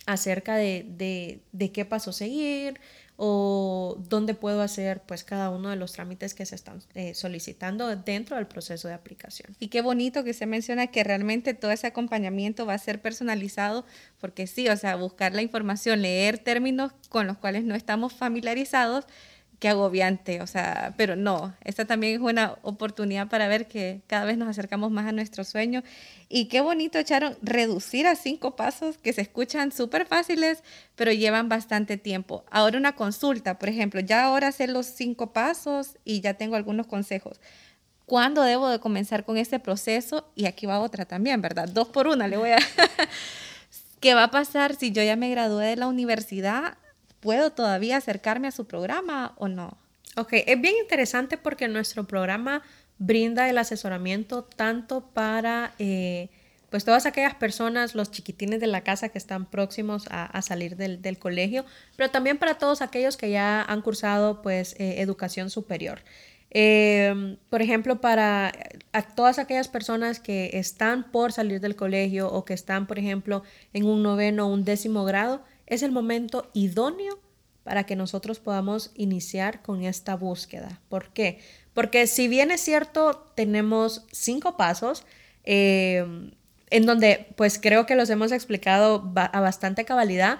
acerca 0.07 0.57
de, 0.57 1.41
qué 1.73 1.85
paso 1.85 2.13
seguir 2.13 2.81
o 3.19 3.97
dónde 4.09 4.35
puedo 4.35 4.61
hacer 4.61 5.03
pues 5.03 5.25
cada 5.25 5.51
uno 5.51 5.71
de 5.71 5.77
los 5.77 5.93
trámites 5.93 6.35
que 6.35 6.45
se 6.45 6.55
están 6.55 6.83
eh, 6.95 7.15
solicitando 7.15 7.95
dentro 7.97 8.37
del 8.37 8.47
proceso 8.47 8.89
de 8.89 8.95
aplicación. 8.95 9.57
Y 9.59 9.69
qué 9.69 9.81
bonito 9.81 10.23
que 10.23 10.35
se 10.35 10.47
menciona 10.47 10.89
que 10.89 11.03
realmente 11.03 11.55
todo 11.55 11.71
ese 11.71 11.87
acompañamiento 11.87 12.67
va 12.67 12.75
a 12.75 12.79
ser 12.79 13.01
personalizado 13.01 13.85
porque 14.21 14.47
sí, 14.47 14.69
o 14.69 14.77
sea, 14.77 14.97
buscar 14.97 15.35
la 15.35 15.43
información, 15.43 16.03
leer 16.03 16.39
términos 16.39 16.93
con 17.09 17.27
los 17.27 17.39
cuales 17.39 17.65
no 17.65 17.75
estamos 17.75 18.13
familiarizados 18.13 19.07
qué 19.59 19.69
agobiante, 19.69 20.43
o 20.43 20.47
sea, 20.47 20.95
pero 20.97 21.17
no, 21.17 21.55
esta 21.65 21.85
también 21.85 22.15
es 22.15 22.21
una 22.21 22.57
oportunidad 22.63 23.29
para 23.29 23.49
ver 23.49 23.67
que 23.67 24.03
cada 24.07 24.25
vez 24.25 24.37
nos 24.37 24.49
acercamos 24.49 24.91
más 24.91 25.07
a 25.07 25.13
nuestro 25.13 25.45
sueño 25.45 25.83
y 26.29 26.47
qué 26.47 26.61
bonito 26.61 26.99
echaron 26.99 27.37
reducir 27.43 28.07
a 28.07 28.17
cinco 28.17 28.57
pasos 28.57 28.99
que 28.99 29.13
se 29.13 29.23
escuchan 29.23 29.73
súper 29.73 30.07
fáciles, 30.07 30.63
pero 30.95 31.13
llevan 31.13 31.49
bastante 31.49 31.97
tiempo. 31.97 32.45
Ahora 32.51 32.79
una 32.79 32.95
consulta, 32.95 33.59
por 33.59 33.69
ejemplo, 33.69 34.01
ya 34.01 34.25
ahora 34.25 34.53
sé 34.53 34.67
los 34.67 34.87
cinco 34.87 35.33
pasos 35.33 35.97
y 36.05 36.21
ya 36.21 36.35
tengo 36.35 36.57
algunos 36.57 36.87
consejos. 36.87 37.41
¿Cuándo 38.05 38.43
debo 38.43 38.69
de 38.69 38.79
comenzar 38.79 39.25
con 39.25 39.37
este 39.37 39.59
proceso? 39.59 40.31
Y 40.37 40.47
aquí 40.47 40.67
va 40.67 40.79
otra 40.79 41.07
también, 41.07 41.43
¿verdad? 41.43 41.69
Dos 41.69 41.89
por 41.89 42.07
una, 42.07 42.29
le 42.29 42.37
voy 42.37 42.51
a... 42.51 42.59
¿Qué 44.01 44.15
va 44.15 44.25
a 44.25 44.31
pasar 44.31 44.77
si 44.77 44.93
yo 44.93 45.03
ya 45.03 45.17
me 45.17 45.31
gradué 45.31 45.67
de 45.67 45.77
la 45.77 45.89
universidad? 45.89 46.77
¿Puedo 47.21 47.51
todavía 47.51 47.97
acercarme 47.97 48.49
a 48.49 48.53
su 48.53 48.67
programa 48.67 49.35
o 49.37 49.49
no? 49.49 49.77
Ok, 50.17 50.33
es 50.33 50.61
bien 50.61 50.75
interesante 50.81 51.37
porque 51.37 51.69
nuestro 51.69 52.05
programa 52.05 52.63
brinda 52.99 53.49
el 53.51 53.59
asesoramiento 53.59 54.45
tanto 54.45 55.03
para 55.13 55.75
eh, 55.79 56.31
pues 56.71 56.85
todas 56.85 57.07
aquellas 57.07 57.35
personas, 57.35 57.95
los 57.95 58.11
chiquitines 58.11 58.61
de 58.61 58.67
la 58.67 58.83
casa 58.83 59.11
que 59.11 59.19
están 59.19 59.47
próximos 59.47 60.07
a, 60.11 60.41
salir 60.43 60.77
del, 60.77 61.19
colegio, 61.19 61.65
pero 61.97 62.11
también 62.11 62.39
para 62.39 62.55
todos 62.59 62.83
aquellos 62.83 63.17
que 63.17 63.31
ya 63.31 63.63
han 63.63 63.83
cursado 63.83 64.43
pues 64.43 64.75
eh, 64.79 65.01
educación 65.01 65.51
superior. 65.51 66.01
Em, 66.51 67.37
por 67.51 67.61
ejemplo, 67.61 68.01
para 68.01 68.53
todas 69.15 69.39
aquellas 69.39 69.69
personas 69.69 70.21
que 70.21 70.51
están 70.55 71.11
por 71.11 71.33
salir 71.33 71.61
del 71.61 71.77
colegio 71.77 72.33
o 72.33 72.45
que 72.45 72.55
están, 72.55 72.87
por 72.87 72.99
ejemplo, 72.99 73.43
en 73.73 73.85
un 73.85 74.03
noveno 74.03 74.47
o 74.47 74.53
un 74.53 74.65
décimo 74.65 75.05
grado, 75.05 75.43
es 75.67 75.83
el 75.83 75.93
momento 75.93 76.51
idóneo 76.55 77.19
para 77.63 77.85
que 77.85 77.97
nosotros 77.97 78.39
podamos 78.39 78.93
iniciar 78.95 79.61
con 79.61 79.83
esta 79.83 80.15
búsqueda. 80.15 80.81
¿Por 80.89 81.13
qué? 81.13 81.41
Porque 81.75 82.07
si 82.07 82.29
bien 82.29 82.53
es 82.53 82.61
cierto, 82.61 83.33
tenemos 83.35 84.05
cinco 84.13 84.57
pasos, 84.57 85.05
em, 85.43 86.31
en 86.71 86.87
donde 86.87 87.27
pues 87.37 87.59
creo 87.59 87.87
que 87.87 87.97
los 87.97 88.09
hemos 88.09 88.33
explicado 88.33 89.13
a 89.17 89.41
bastante 89.41 89.85
cabalidad, 89.85 90.39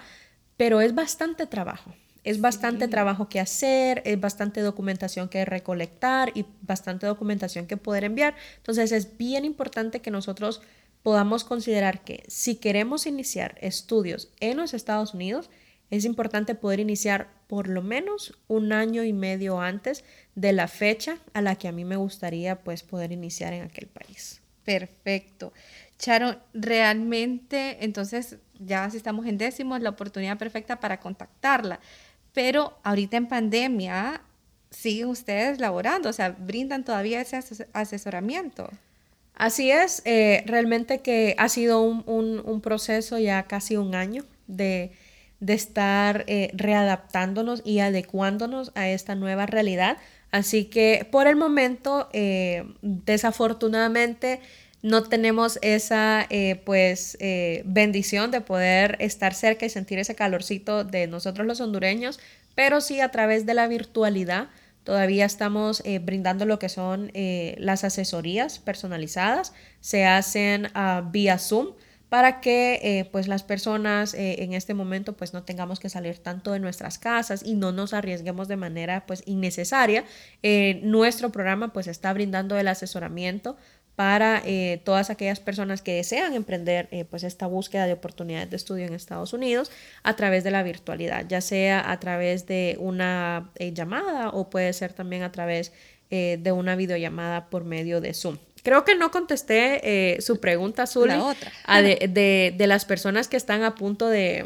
pero 0.55 0.81
es 0.81 0.95
bastante 0.95 1.45
trabajo. 1.45 1.93
Es 2.23 2.41
bastante 2.41 2.87
trabajo 2.87 3.29
que 3.29 3.39
hacer, 3.39 4.01
es 4.05 4.19
bastante 4.19 4.61
documentación 4.61 5.29
que 5.29 5.45
recolectar 5.45 6.31
y 6.35 6.45
bastante 6.61 7.07
documentación 7.07 7.67
que 7.67 7.77
poder 7.77 8.03
enviar. 8.03 8.35
Entonces 8.57 8.91
es 8.91 9.17
bien 9.17 9.45
importante 9.45 10.01
que 10.01 10.11
nosotros 10.11 10.61
podamos 11.03 11.43
considerar 11.43 12.03
que 12.03 12.23
si 12.27 12.55
queremos 12.55 13.05
iniciar 13.05 13.57
estudios 13.61 14.29
en 14.39 14.57
los 14.57 14.73
Estados 14.73 15.13
Unidos, 15.13 15.49
es 15.89 16.05
importante 16.05 16.55
poder 16.55 16.79
iniciar 16.79 17.29
por 17.47 17.69
lo 17.69 17.81
menos 17.81 18.37
un 18.47 18.73
año 18.73 19.03
y 19.03 19.13
medio 19.13 19.61
antes 19.61 20.03
de 20.35 20.51
la 20.51 20.67
fecha 20.67 21.19
a 21.33 21.41
la 21.41 21.55
que 21.55 21.67
a 21.67 21.71
mí 21.71 21.85
me 21.85 21.95
gustaría 21.95 22.61
pues 22.63 22.83
poder 22.83 23.11
iniciar 23.11 23.53
en 23.53 23.63
aquel 23.63 23.87
país. 23.87 24.41
Perfecto. 24.65 25.53
Sharon, 25.97 26.39
realmente, 26.53 27.85
entonces 27.85 28.37
ya 28.59 28.89
si 28.89 28.97
estamos 28.97 29.25
en 29.25 29.37
décimo, 29.37 29.77
es 29.77 29.81
la 29.81 29.91
oportunidad 29.91 30.37
perfecta 30.37 30.79
para 30.79 30.99
contactarla. 30.99 31.79
Pero 32.33 32.77
ahorita 32.83 33.17
en 33.17 33.27
pandemia, 33.27 34.21
siguen 34.69 35.07
ustedes 35.07 35.59
laborando, 35.59 36.09
o 36.09 36.13
sea, 36.13 36.31
brindan 36.31 36.83
todavía 36.83 37.21
ese 37.21 37.39
asesoramiento. 37.73 38.69
Así 39.37 39.69
es, 39.69 40.01
eh, 40.05 40.43
realmente 40.47 40.99
que 41.01 41.35
ha 41.37 41.47
sido 41.47 41.81
un, 41.83 42.61
proceso 42.61 43.19
ya 43.19 43.43
casi 43.43 43.77
un 43.77 43.93
año 43.93 44.25
de, 44.47 44.91
estar 45.45 46.23
eh, 46.25 46.49
readaptándonos 46.55 47.61
y 47.63 47.79
adecuándonos 47.79 48.71
a 48.73 48.89
esta 48.89 49.13
nueva 49.13 49.45
realidad. 49.45 49.97
Así 50.31 50.65
que 50.65 51.07
por 51.11 51.27
el 51.27 51.35
momento, 51.35 52.09
eh, 52.13 52.63
desafortunadamente, 52.81 54.39
no 54.81 55.03
tenemos 55.03 55.59
esa 55.61 56.27
pues 56.65 57.17
bendición 57.65 58.31
de 58.31 58.41
poder 58.41 58.95
estar 58.99 59.33
cerca 59.35 59.65
y 59.65 59.69
sentir 59.69 59.99
ese 59.99 60.15
calorcito 60.15 60.83
de 60.83 61.07
nosotros 61.07 61.45
los 61.45 61.61
hondureños, 61.61 62.19
pero 62.55 62.81
sí 62.81 63.01
a 63.01 63.09
través 63.09 63.45
de 63.45 63.53
la 63.53 63.67
virtualidad 63.67 64.49
todavía 64.87 65.25
estamos 65.25 65.81
eh, 65.83 65.99
brindando 65.99 66.45
lo 66.45 66.59
que 66.59 66.69
son 66.69 67.11
las 67.57 67.83
asesorías 67.83 68.59
personalizadas, 68.59 69.51
se 69.81 70.05
hacen 70.05 70.67
uh, 70.67 71.11
vía 71.11 71.37
Zoom 71.37 71.73
para 72.07 72.39
que 72.39 73.09
pues 73.11 73.27
las 73.27 73.43
personas 73.43 74.13
en 74.13 74.53
este 74.53 74.73
momento 74.73 75.17
pues 75.17 75.33
no 75.33 75.43
tengamos 75.43 75.81
que 75.81 75.89
salir 75.89 76.19
tanto 76.19 76.53
de 76.53 76.59
nuestras 76.59 76.97
casas 76.99 77.43
y 77.43 77.55
no 77.55 77.73
nos 77.73 77.93
arriesguemos 77.93 78.47
de 78.47 78.55
manera 78.55 79.05
pues 79.05 79.23
innecesaria. 79.25 80.05
nuestro 80.83 81.33
programa 81.33 81.73
pues 81.73 81.87
está 81.87 82.13
brindando 82.13 82.57
el 82.57 82.69
asesoramiento 82.69 83.57
para 83.97 84.43
eh, 84.45 84.79
todas 84.83 85.09
aquellas 85.09 85.39
personas 85.39 85.81
que 85.81 85.95
desean 85.95 86.35
emprender 86.35 86.87
eh, 86.91 87.03
pues 87.03 87.23
esta 87.23 87.47
búsqueda 87.47 87.87
de 87.87 87.93
oportunidades 87.93 88.47
de 88.51 88.55
estudio 88.55 88.85
en 88.85 88.93
Estados 88.93 89.33
Unidos 89.33 89.71
a 90.03 90.15
través 90.15 90.43
de 90.43 90.51
la 90.51 90.61
virtualidad, 90.61 91.25
ya 91.27 91.41
sea 91.41 91.91
a 91.91 91.99
través 91.99 92.45
de 92.45 92.77
una 92.79 93.49
eh, 93.55 93.73
llamada 93.73 94.29
o 94.29 94.51
puede 94.51 94.71
ser 94.73 94.93
también 94.93 95.23
a 95.23 95.31
través 95.31 95.73
de 96.09 96.51
una 96.53 96.77
videollamada 96.77 97.49
por 97.49 97.65
medio 97.65 97.99
de 97.99 98.13
Zoom. 98.13 98.37
Creo 98.63 98.85
que 98.85 98.95
no 98.95 99.11
contesté 99.11 100.21
su 100.21 100.39
pregunta, 100.39 100.87
Zuli, 100.87 101.15
de, 101.67 102.53
de, 102.57 102.67
las 102.67 102.85
personas 102.85 103.27
que 103.27 103.35
están 103.35 103.63
a 103.63 103.75
punto 103.75 104.07
de, 104.07 104.45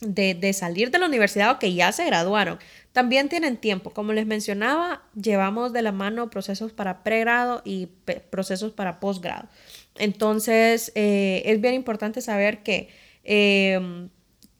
de, 0.00 0.52
salir 0.52 0.90
de 0.90 0.98
la 0.98 1.06
universidad 1.06 1.50
o 1.52 1.58
que 1.58 1.72
ya 1.74 1.92
se 1.92 2.04
graduaron. 2.04 2.58
También 2.92 3.28
tienen 3.28 3.56
tiempo. 3.56 3.90
Como 3.90 4.12
les 4.12 4.26
mencionaba, 4.26 5.02
llevamos 5.14 5.72
de 5.72 5.82
la 5.82 5.92
mano 5.92 6.30
procesos 6.30 6.72
para 6.72 7.02
pregrado 7.02 7.62
y 7.64 7.86
procesos 8.30 8.72
para 8.72 9.00
posgrado. 9.00 9.48
Entonces, 9.96 10.92
eh, 10.94 11.42
es 11.46 11.60
bien 11.60 11.74
importante 11.74 12.20
saber 12.20 12.62
que 12.62 12.88
em, 13.24 14.10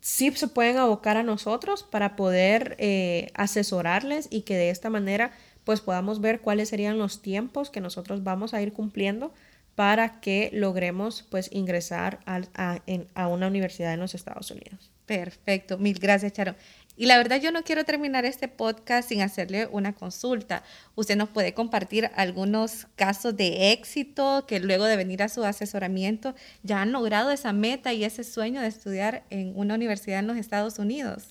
sí 0.01 0.31
se 0.33 0.49
pueden 0.49 0.79
abocar 0.79 1.17
a 1.17 1.23
nosotros 1.23 1.83
para 1.83 2.17
poder 2.17 2.77
eh, 2.79 3.31
asesorarles 3.35 4.29
y 4.31 4.43
que 4.43 4.57
de 4.57 4.71
esta 4.71 4.91
manera 4.91 5.33
pues 5.65 5.81
podamos 5.81 6.21
ver 6.21 6.41
cuáles 6.41 6.69
serían 6.69 6.97
los 6.97 7.23
tiempos 7.23 7.71
que 7.71 7.81
nosotros 7.81 8.23
vamos 8.23 8.55
a 8.55 8.63
ir 8.63 8.73
cumpliendo 8.73 9.35
para 9.75 10.21
que 10.21 10.51
logremos 10.53 11.25
pues 11.29 11.51
ingresar 11.53 12.21
a 12.25 13.29
una 13.29 13.49
universidad 13.49 13.93
en 13.93 14.01
los 14.01 14.15
Estados 14.15 14.51
Unidos. 14.51 14.96
Perfecto, 15.07 15.79
mil 15.79 15.99
gracias, 15.99 16.33
Charo. 16.33 16.57
Y 16.97 17.07
la 17.07 17.19
verdad 17.19 17.41
yo 17.41 17.53
no 17.53 17.63
quiero 17.63 17.85
terminar 17.85 18.25
este 18.25 18.49
podcast 18.49 19.11
sin 19.11 19.21
hacerle 19.21 19.69
una 19.71 19.93
consulta. 19.95 20.63
Usted 20.95 21.17
nos 21.17 21.29
puede 21.29 21.53
compartir 21.53 22.11
algunos 22.17 22.87
casos 22.97 23.37
de 23.37 23.73
éxito 23.73 24.47
que 24.49 24.61
luego 24.61 24.87
de 24.87 24.97
venir 24.97 25.23
a 25.23 25.29
su 25.29 25.45
asesoramiento 25.45 26.35
ya 26.63 26.81
han 26.81 26.93
logrado 26.93 27.31
esa 27.31 27.53
meta 27.53 27.93
y 27.93 28.05
ese 28.05 28.25
sueño 28.25 28.63
de 28.63 28.69
estudiar 28.69 29.25
en 29.29 29.53
una 29.55 29.75
universidad 29.75 30.21
en 30.21 30.27
los 30.27 30.39
Estados 30.39 30.79
Unidos. 30.79 31.29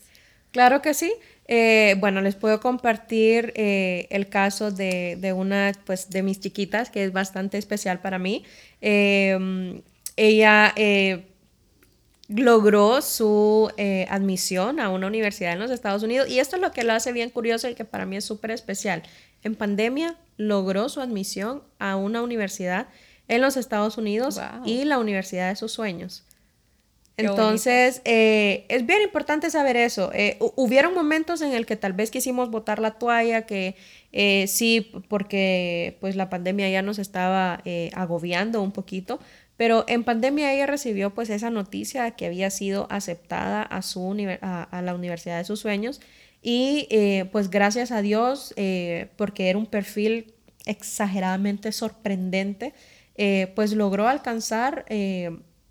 Claro 0.52 0.82
que 0.82 0.94
sí. 0.94 1.12
Eh, 1.48 1.96
bueno, 2.00 2.22
les 2.22 2.36
puedo 2.36 2.60
compartir 2.60 3.52
eh, 3.56 4.08
el 4.12 4.30
caso 4.30 4.72
de, 4.72 5.34
una 5.36 5.72
pues, 5.86 6.10
de 6.12 6.22
mis 6.22 6.40
chiquitas 6.40 6.92
que 6.92 7.04
es 7.04 7.12
bastante 7.12 7.58
especial 7.58 8.00
para 8.00 8.20
mí. 8.20 8.46
Eh, 8.82 9.82
ella 10.16 10.74
logró 12.28 13.02
su 13.02 13.72
eh, 13.78 14.08
admisión 14.10 14.80
a 14.80 14.90
una 14.90 15.08
universidad 15.08 15.54
en 15.54 15.60
los 15.60 15.72
Estados 15.72 16.04
Unidos 16.04 16.28
y 16.30 16.40
esto 16.40 16.56
es 16.56 16.62
lo 16.62 16.72
que 16.72 16.84
lo 16.84 16.94
hace 16.94 17.12
bien 17.14 17.30
curioso 17.30 17.70
y 17.70 17.76
que 17.76 17.86
para 17.86 18.06
mí 18.06 18.18
es 18.18 18.26
súper 18.26 18.52
especial. 18.52 19.04
En 19.44 19.56
pandemia 19.56 20.16
logró 20.38 20.90
su 20.90 21.02
admisión 21.02 21.62
a 21.78 21.96
una 21.96 22.24
universidad 22.24 22.88
en 23.28 23.42
los 23.42 23.58
Estados 23.58 23.98
Unidos 23.98 24.40
y 24.66 24.86
la 24.86 24.98
universidad 24.98 25.50
de 25.50 25.56
sus 25.56 25.72
sueños. 25.72 26.24
Entonces, 27.18 28.02
eh, 28.04 28.66
es 28.68 28.86
bien 28.86 29.02
importante 29.02 29.50
saber 29.50 29.78
eso. 29.78 30.12
Eh, 30.14 30.38
hubieron 30.58 30.94
momentos 30.94 31.42
en 31.42 31.54
el 31.54 31.66
que 31.66 31.78
tal 31.78 31.94
vez 31.94 32.12
quisimos 32.12 32.52
botar 32.52 32.80
la 32.80 32.92
toalla, 32.92 33.46
que 33.46 33.76
sí, 34.48 34.92
porque 35.08 35.98
pues 36.02 36.16
la 36.16 36.30
pandemia 36.30 36.70
ya 36.70 36.82
nos 36.82 37.00
estaba 37.00 37.62
agobiando 37.94 38.62
un 38.62 38.72
poquito, 38.72 39.20
pero 39.58 39.86
en 39.88 40.04
pandemia 40.04 40.54
ella 40.54 40.66
recibió 40.66 41.14
pues 41.14 41.30
esa 41.30 41.50
noticia 41.50 42.04
de 42.04 42.14
que 42.14 42.26
había 42.26 42.50
sido 42.50 42.88
aceptada 42.90 43.62
a, 43.62 43.82
su 43.82 44.16
a, 44.42 44.82
la 44.82 44.96
universidad 44.96 45.38
de 45.38 45.46
sus 45.46 45.62
sueños 45.62 46.02
y 46.42 46.88
eh, 46.92 47.26
pues 47.32 47.50
gracias 47.50 47.92
a 47.92 48.02
Dios, 48.02 48.54
eh, 48.58 49.08
porque 49.18 49.50
era 49.50 49.58
un 49.58 49.66
perfil 49.66 50.34
exageradamente 50.66 51.72
sorprendente, 51.72 52.74
eh, 53.16 53.52
pues 53.56 53.74
logró 53.74 54.08
alcanzar 54.08 54.86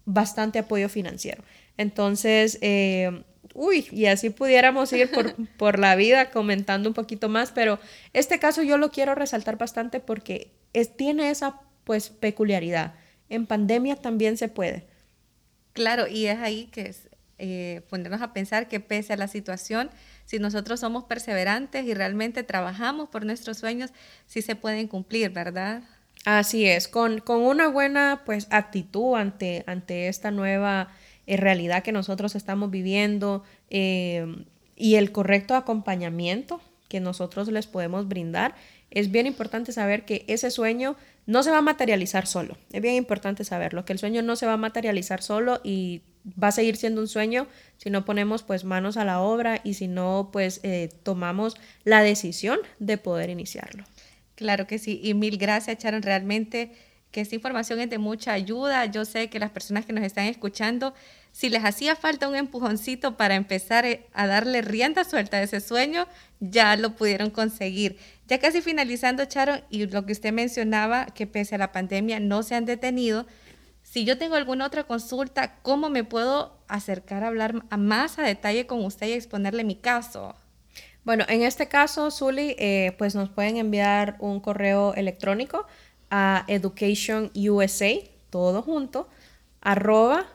bastante 0.05 0.59
apoyo 0.59 0.89
financiero. 0.89 1.45
Entonces, 1.77 2.59
uy, 3.55 3.87
y 3.93 4.07
así 4.07 4.31
pudiéramos 4.31 4.93
ir 4.93 5.11
por, 5.13 5.35
por, 5.59 5.79
la 5.79 5.95
vida 5.95 6.31
comentando 6.31 6.89
un 6.89 6.95
poquito 6.95 7.29
más, 7.29 7.53
pero 7.53 7.79
este 8.13 8.39
caso 8.39 8.63
yo 8.63 8.77
lo 8.77 8.91
quiero 8.91 9.15
resaltar 9.15 9.59
bastante 9.59 10.01
porque 10.01 10.51
es, 10.73 10.97
tiene 10.97 11.31
esa 11.31 11.61
pues 11.85 12.09
peculiaridad 12.09 12.95
en 13.29 13.47
pandemia 13.47 13.97
también 13.97 14.37
se 14.37 14.49
puede. 14.49 14.87
Claro, 15.73 16.07
y 16.07 16.27
es 16.27 16.39
ahí 16.39 16.67
que 16.67 16.83
es, 16.83 17.09
eh, 17.39 17.83
ponernos 17.91 18.23
a 18.23 18.33
pensar 18.33 18.69
que 18.69 18.79
pese 18.79 19.13
a 19.13 19.17
la 19.17 19.27
situación, 19.27 19.91
si 20.25 20.39
nosotros 20.39 20.81
somos 20.81 21.05
perseverantes 21.05 21.85
y 21.85 21.93
realmente 21.93 22.45
trabajamos 22.45 23.09
por 23.09 23.27
nuestros 23.27 23.59
sueños, 23.59 23.91
sí 24.27 24.41
se 24.41 24.55
pueden 24.55 24.87
cumplir, 24.87 25.31
¿verdad? 25.31 25.83
Así 26.25 26.65
es, 26.65 26.89
con, 26.89 27.19
con 27.19 27.43
una 27.43 27.69
buena 27.69 28.23
pues 28.25 28.47
actitud 28.51 29.17
ante, 29.17 29.65
ante 29.67 30.09
esta 30.09 30.31
nueva 30.31 30.89
eh, 31.27 31.37
realidad 31.37 31.83
que 31.83 31.93
nosotros 31.93 32.35
estamos 32.35 32.71
viviendo 32.71 33.43
eh, 33.69 34.45
y 34.77 34.95
el 34.95 35.11
correcto 35.13 35.55
acompañamiento 35.55 36.61
que 36.89 37.01
nosotros 37.01 37.49
les 37.49 37.67
podemos 37.67 38.07
brindar, 38.07 38.55
es 38.95 39.11
bien 39.11 39.27
importante 39.27 39.73
saber 39.73 40.05
que 40.05 40.25
ese 40.29 40.51
sueño 40.51 40.97
no 41.27 41.43
se 41.43 41.51
va 41.51 41.59
a 41.59 41.63
materializar 41.63 42.27
solo. 42.27 42.57
Es 42.73 42.81
bien 42.81 42.95
importante 42.95 43.45
saberlo, 43.45 43.85
que 43.85 43.93
el 43.93 43.99
sueño 43.99 44.23
no 44.23 44.37
se 44.37 44.47
va 44.47 44.55
a 44.55 44.57
materializar 44.57 45.23
solo 45.23 45.61
y 45.65 46.03
va 46.43 46.49
a 46.49 46.53
seguir 46.53 46.77
siendo 46.77 47.01
un 47.01 47.09
sueño 47.09 47.47
si 47.77 47.91
no 47.91 48.05
ponemos 48.05 48.43
pues 48.43 48.65
manos 48.65 48.97
a 48.97 49.05
la 49.05 49.21
obra 49.21 49.61
y 49.63 49.75
si 49.75 49.89
no 49.89 50.31
pues 50.33 50.61
eh, 50.63 50.89
tomamos 51.03 51.57
la 51.85 52.03
decisión 52.03 52.59
de 52.79 52.97
poder 52.97 53.31
iniciarlo. 53.31 53.85
Claro 54.35 54.67
que 54.67 54.79
sí, 54.79 55.01
y 55.03 55.15
mil 55.15 55.37
gracias 55.37 55.79
Sharon, 55.79 56.03
realmente 56.03 56.73
que 57.15 57.21
esta 57.21 57.37
información 57.37 57.79
es 57.79 57.89
de 57.89 57.99
mucha 57.99 58.33
ayuda. 58.33 58.87
Yo 58.87 59.05
sé 59.05 59.31
que 59.31 59.39
las 59.39 59.51
personas 59.51 59.87
que 59.87 59.93
nos 59.93 60.03
están 60.03 60.27
escuchando, 60.27 60.95
si 61.31 61.49
les 61.49 61.65
hacía 61.65 61.95
falta 61.95 62.29
un 62.29 62.35
empujoncito 62.35 63.17
para 63.17 63.37
empezar 63.37 63.87
eh, 63.87 64.05
a 64.13 64.27
darle 64.27 64.63
rienda 64.63 65.05
suelta 65.05 65.37
a 65.37 65.43
ese 65.43 65.61
sueño, 65.61 66.09
ya 66.41 66.77
lo 66.77 66.97
pudieron 66.97 67.31
conseguir. 67.31 67.99
Ya 68.27 68.39
casi 68.39 68.63
finalizando, 68.63 69.25
Sharon, 69.25 69.63
y 69.71 69.87
lo 69.87 70.07
que 70.07 70.13
usted 70.13 70.33
mencionaba, 70.33 71.07
que 71.07 71.27
pese 71.27 71.57
a 71.57 71.59
la 71.59 71.73
pandemia 71.73 72.21
no 72.21 72.43
se 72.43 72.55
han 72.55 72.65
detenido, 72.65 73.27
si 73.83 74.05
yo 74.05 74.17
tengo 74.17 74.35
alguna 74.35 74.67
otra 74.67 74.85
consulta, 74.85 75.57
¿cómo 75.63 75.91
me 75.91 76.05
puedo 76.05 76.59
acercar 76.69 77.23
a 77.23 77.29
hablar 77.29 77.65
más 77.77 78.19
a 78.19 78.23
detalle 78.23 78.67
con 78.67 78.83
usted 78.85 79.09
y 79.09 79.13
exponerle 79.13 79.63
mi 79.63 79.77
caso? 79.77 80.35
Bueno, 81.05 81.25
en 81.29 81.43
este 81.43 81.69
caso, 81.69 82.11
Zully, 82.11 82.57
eh, 82.59 82.95
pues 82.97 83.15
nos 83.15 83.29
pueden 83.29 83.59
enviar 83.59 84.17
un 84.21 84.41
correo 84.41 84.95
electrónico 84.95 85.67
a 86.11 86.45
Education 86.49 87.31
USA, 87.35 87.93
todo 88.31 88.63
junto, 88.63 89.09
arroba 89.61 90.27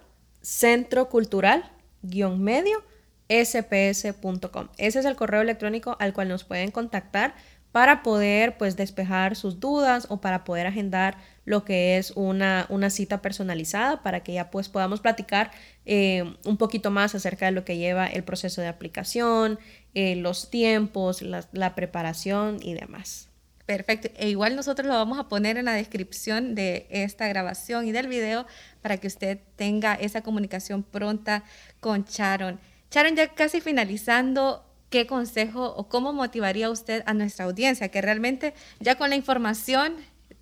centro 0.42 1.10
cultural 1.10 1.72
guion 2.02 2.42
medio 2.42 2.84
sps.com. 3.30 4.70
Ese 4.78 5.00
es 5.00 5.06
el 5.06 5.16
correo 5.16 5.42
electrónico 5.42 5.98
al 6.00 6.14
cual 6.14 6.30
nos 6.30 6.44
pueden 6.44 6.72
contactar 6.72 7.34
para 7.72 8.02
poder 8.04 8.58
pues 8.58 8.76
despejar 8.76 9.36
sus 9.36 9.60
dudas 9.60 10.08
o 10.10 10.22
para 10.22 10.44
poder 10.44 10.68
agendar 10.68 11.18
lo 11.46 11.66
que 11.66 11.98
es 11.98 12.12
una, 12.12 12.68
cita 12.90 13.22
personalizada 13.22 14.04
para 14.04 14.22
que 14.22 14.34
ya 14.34 14.52
pues 14.52 14.70
podamos 14.70 15.02
platicar 15.02 15.52
eh, 15.86 16.36
un 16.46 16.58
poquito 16.58 16.92
más 16.92 17.16
acerca 17.16 17.48
de 17.48 17.52
lo 17.52 17.66
que 17.66 17.78
lleva 17.78 18.06
el 18.06 18.24
proceso 18.24 18.62
de 18.62 18.68
aplicación, 18.68 19.60
eh, 19.96 20.16
los 20.16 20.52
tiempos, 20.52 21.22
la, 21.24 21.76
preparación 21.76 22.60
y 22.62 22.76
demás. 22.76 23.30
Perfecto. 23.66 24.10
E 24.16 24.30
igual 24.30 24.56
nosotros 24.56 24.88
lo 24.88 24.94
vamos 24.94 25.20
a 25.20 25.28
poner 25.28 25.58
en 25.58 25.66
la 25.66 25.74
descripción 25.74 26.56
de 26.56 26.88
esta 26.90 27.28
grabación 27.28 27.88
y 27.88 27.92
del 27.92 28.08
video 28.08 28.48
para 28.82 28.98
que 28.98 29.08
usted 29.08 29.40
tenga 29.56 29.94
esa 29.94 30.22
comunicación 30.22 30.84
pronta 30.84 31.44
con 31.80 32.06
Sharon. 32.06 32.60
Sharon, 32.92 33.16
ya 33.16 33.28
casi 33.34 33.62
finalizando, 33.62 34.69
¿qué 34.90 35.08
consejo 35.08 35.74
o 35.76 35.88
cómo 35.88 36.14
motivaría 36.14 36.70
usted 36.70 37.04
a 37.06 37.14
nuestra 37.14 37.46
audiencia? 37.46 37.90
Que 37.90 38.02
realmente 38.02 38.54
ya 38.80 38.96
con 38.96 39.10
la 39.10 39.16
información 39.16 39.96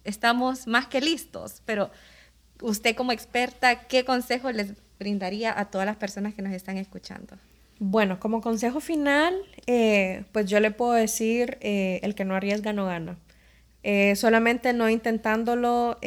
estamos 0.04 0.68
más 0.68 0.88
que 0.88 1.02
listos, 1.02 1.62
pero 1.66 1.92
usted 2.62 2.96
como 2.96 3.12
experta, 3.12 3.88
¿qué 3.88 4.06
consejo 4.06 4.52
les 4.52 4.74
brindaría 5.00 5.58
a 5.58 5.66
todas 5.66 5.86
las 5.86 5.98
personas 5.98 6.34
que 6.34 6.42
nos 6.42 6.54
están 6.54 6.78
escuchando? 6.78 7.38
Bueno, 7.80 8.20
como 8.20 8.42
consejo 8.42 8.80
final, 8.80 9.36
eh, 9.68 10.24
pues 10.32 10.48
yo 10.48 10.60
le 10.60 10.72
puedo 10.72 10.94
decir, 10.94 11.58
eh, 11.62 12.00
el 12.02 12.16
que 12.16 12.26
no 12.26 12.36
arriesga 12.36 12.74
no 12.74 12.86
gana. 12.86 13.18
Eh, 13.84 14.16
solamente 14.16 14.74
no 14.74 14.90
intentándolo, 14.90 15.98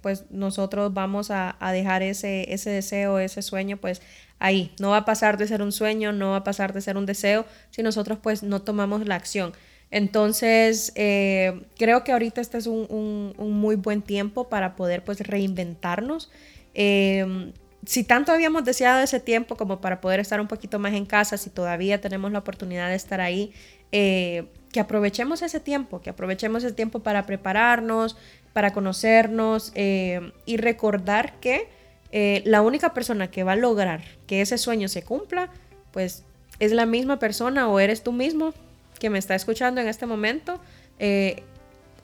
pues 0.00 0.30
nosotros 0.30 0.94
vamos 0.94 1.30
a, 1.30 1.56
dejar 1.72 2.02
ese, 2.02 2.54
ese 2.54 2.70
deseo, 2.70 3.18
ese 3.18 3.42
sueño, 3.42 3.76
pues 3.76 4.00
ahí. 4.38 4.72
No 4.80 4.90
va 4.90 4.98
a 4.98 5.04
pasar 5.04 5.36
de 5.38 5.46
ser 5.46 5.62
un 5.62 5.72
sueño, 5.72 6.12
no 6.12 6.30
va 6.30 6.36
a 6.36 6.44
pasar 6.44 6.72
de 6.72 6.80
ser 6.80 6.96
un 6.96 7.06
deseo, 7.06 7.46
si 7.70 7.82
nosotros 7.82 8.18
pues 8.22 8.42
no 8.42 8.62
tomamos 8.62 9.06
la 9.06 9.14
acción. 9.14 9.52
Entonces, 9.90 10.92
eh, 10.96 11.62
creo 11.78 12.04
que 12.04 12.12
ahorita 12.12 12.40
este 12.40 12.58
es 12.58 12.66
un, 12.66 13.34
muy 13.38 13.76
buen 13.76 14.02
tiempo 14.02 14.48
para 14.48 14.76
poder 14.76 15.02
pues 15.02 15.20
reinventarnos. 15.20 16.30
Eh, 16.74 17.52
si 17.86 18.04
tanto 18.04 18.32
habíamos 18.32 18.64
deseado 18.64 19.02
ese 19.02 19.20
tiempo 19.20 19.56
como 19.56 19.80
para 19.80 20.00
poder 20.00 20.20
estar 20.20 20.40
un 20.40 20.48
poquito 20.48 20.78
más 20.78 20.92
en 20.92 21.06
casa, 21.06 21.38
si 21.38 21.48
todavía 21.48 22.00
tenemos 22.00 22.30
la 22.32 22.40
oportunidad 22.40 22.88
de 22.90 22.96
estar 22.96 23.20
ahí, 23.20 23.52
eh, 23.92 24.44
que 24.72 24.80
aprovechemos 24.80 25.40
ese 25.40 25.60
tiempo, 25.60 26.02
que 26.02 26.10
aprovechemos 26.10 26.62
ese 26.64 26.74
tiempo 26.74 26.98
para 27.00 27.24
prepararnos, 27.24 28.18
para 28.52 28.74
conocernos 28.74 29.72
y 29.74 30.56
recordar 30.58 31.40
que 31.40 31.68
la 32.12 32.62
única 32.62 32.94
persona 32.94 33.30
que 33.30 33.44
va 33.44 33.52
a 33.52 33.56
lograr 33.56 34.02
que 34.26 34.40
ese 34.40 34.56
sueño 34.58 34.88
se 34.88 35.02
cumpla, 35.02 35.50
pues 35.92 36.24
es 36.58 36.72
la 36.72 36.86
misma 36.86 37.18
persona 37.18 37.68
o 37.68 37.78
eres 37.80 38.02
tú 38.02 38.12
mismo 38.12 38.52
que 38.98 39.10
me 39.10 39.18
está 39.18 39.34
escuchando 39.34 39.80
en 39.80 39.88
este 39.88 40.06
momento, 40.06 40.60
eh, 40.98 41.42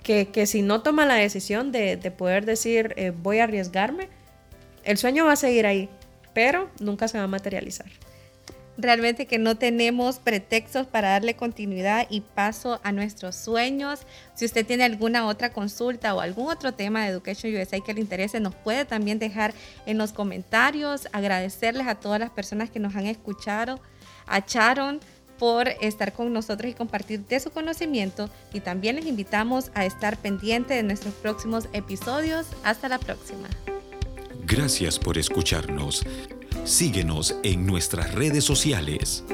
que, 0.02 0.46
si 0.46 0.60
no 0.62 0.82
toma 0.82 1.06
la 1.06 1.14
decisión 1.14 1.72
de, 1.72 1.96
poder 2.16 2.44
decir 2.44 2.92
eh, 2.96 3.10
voy 3.10 3.38
a 3.38 3.44
arriesgarme, 3.44 4.08
el 4.84 4.98
sueño 4.98 5.24
va 5.24 5.32
a 5.32 5.36
seguir 5.36 5.66
ahí, 5.66 5.88
pero 6.34 6.70
nunca 6.78 7.08
se 7.08 7.18
va 7.18 7.24
a 7.24 7.28
materializar. 7.28 7.86
Realmente 8.76 9.26
que 9.26 9.38
no 9.38 9.56
tenemos 9.56 10.18
pretextos 10.18 10.86
para 10.86 11.10
darle 11.10 11.36
continuidad 11.36 12.06
y 12.10 12.22
paso 12.22 12.80
a 12.82 12.90
nuestros 12.90 13.36
sueños. 13.36 14.00
Si 14.34 14.44
usted 14.44 14.66
tiene 14.66 14.82
alguna 14.82 15.26
otra 15.26 15.52
consulta 15.52 16.14
o 16.14 16.20
algún 16.20 16.50
otro 16.50 16.74
tema 16.74 17.04
de 17.04 17.10
Education 17.10 17.54
USA 17.54 17.78
que 17.80 17.94
le 17.94 18.00
interese, 18.00 18.40
nos 18.40 18.54
puede 18.54 18.84
también 18.84 19.20
dejar 19.20 19.54
en 19.86 19.96
los 19.96 20.12
comentarios. 20.12 21.08
Agradecerles 21.12 21.86
a 21.86 21.94
todas 21.94 22.18
las 22.18 22.30
personas 22.30 22.68
que 22.68 22.80
nos 22.80 22.96
han 22.96 23.06
escuchado, 23.06 23.80
a 24.26 24.40
Sharon 24.40 25.00
por 25.38 25.68
estar 25.80 26.12
con 26.12 26.32
nosotros 26.32 26.70
y 26.70 26.74
compartir 26.74 27.26
de 27.26 27.40
su 27.40 27.50
conocimiento 27.50 28.30
y 28.52 28.60
también 28.60 28.96
les 28.96 29.06
invitamos 29.06 29.70
a 29.74 29.84
estar 29.84 30.16
pendiente 30.16 30.74
de 30.74 30.82
nuestros 30.82 31.14
próximos 31.14 31.68
episodios. 31.72 32.46
Hasta 32.64 32.88
la 32.88 32.98
próxima. 32.98 33.48
Gracias 34.46 34.98
por 34.98 35.16
escucharnos. 35.18 36.04
Síguenos 36.62 37.36
en 37.42 37.66
nuestras 37.66 38.14
redes 38.14 38.44
sociales. 38.44 39.24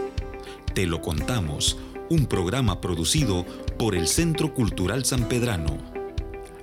Te 0.74 0.86
lo 0.86 1.00
contamos, 1.02 1.78
un 2.08 2.26
programa 2.26 2.80
producido 2.80 3.44
por 3.78 3.94
el 3.94 4.08
Centro 4.08 4.54
Cultural 4.54 5.04
San 5.04 5.28
Pedrano. 5.28 5.78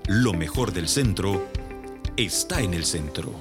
Lo 0.07 0.33
mejor 0.33 0.73
del 0.73 0.87
centro 0.87 1.47
está 2.17 2.61
en 2.61 2.73
el 2.73 2.85
centro. 2.85 3.33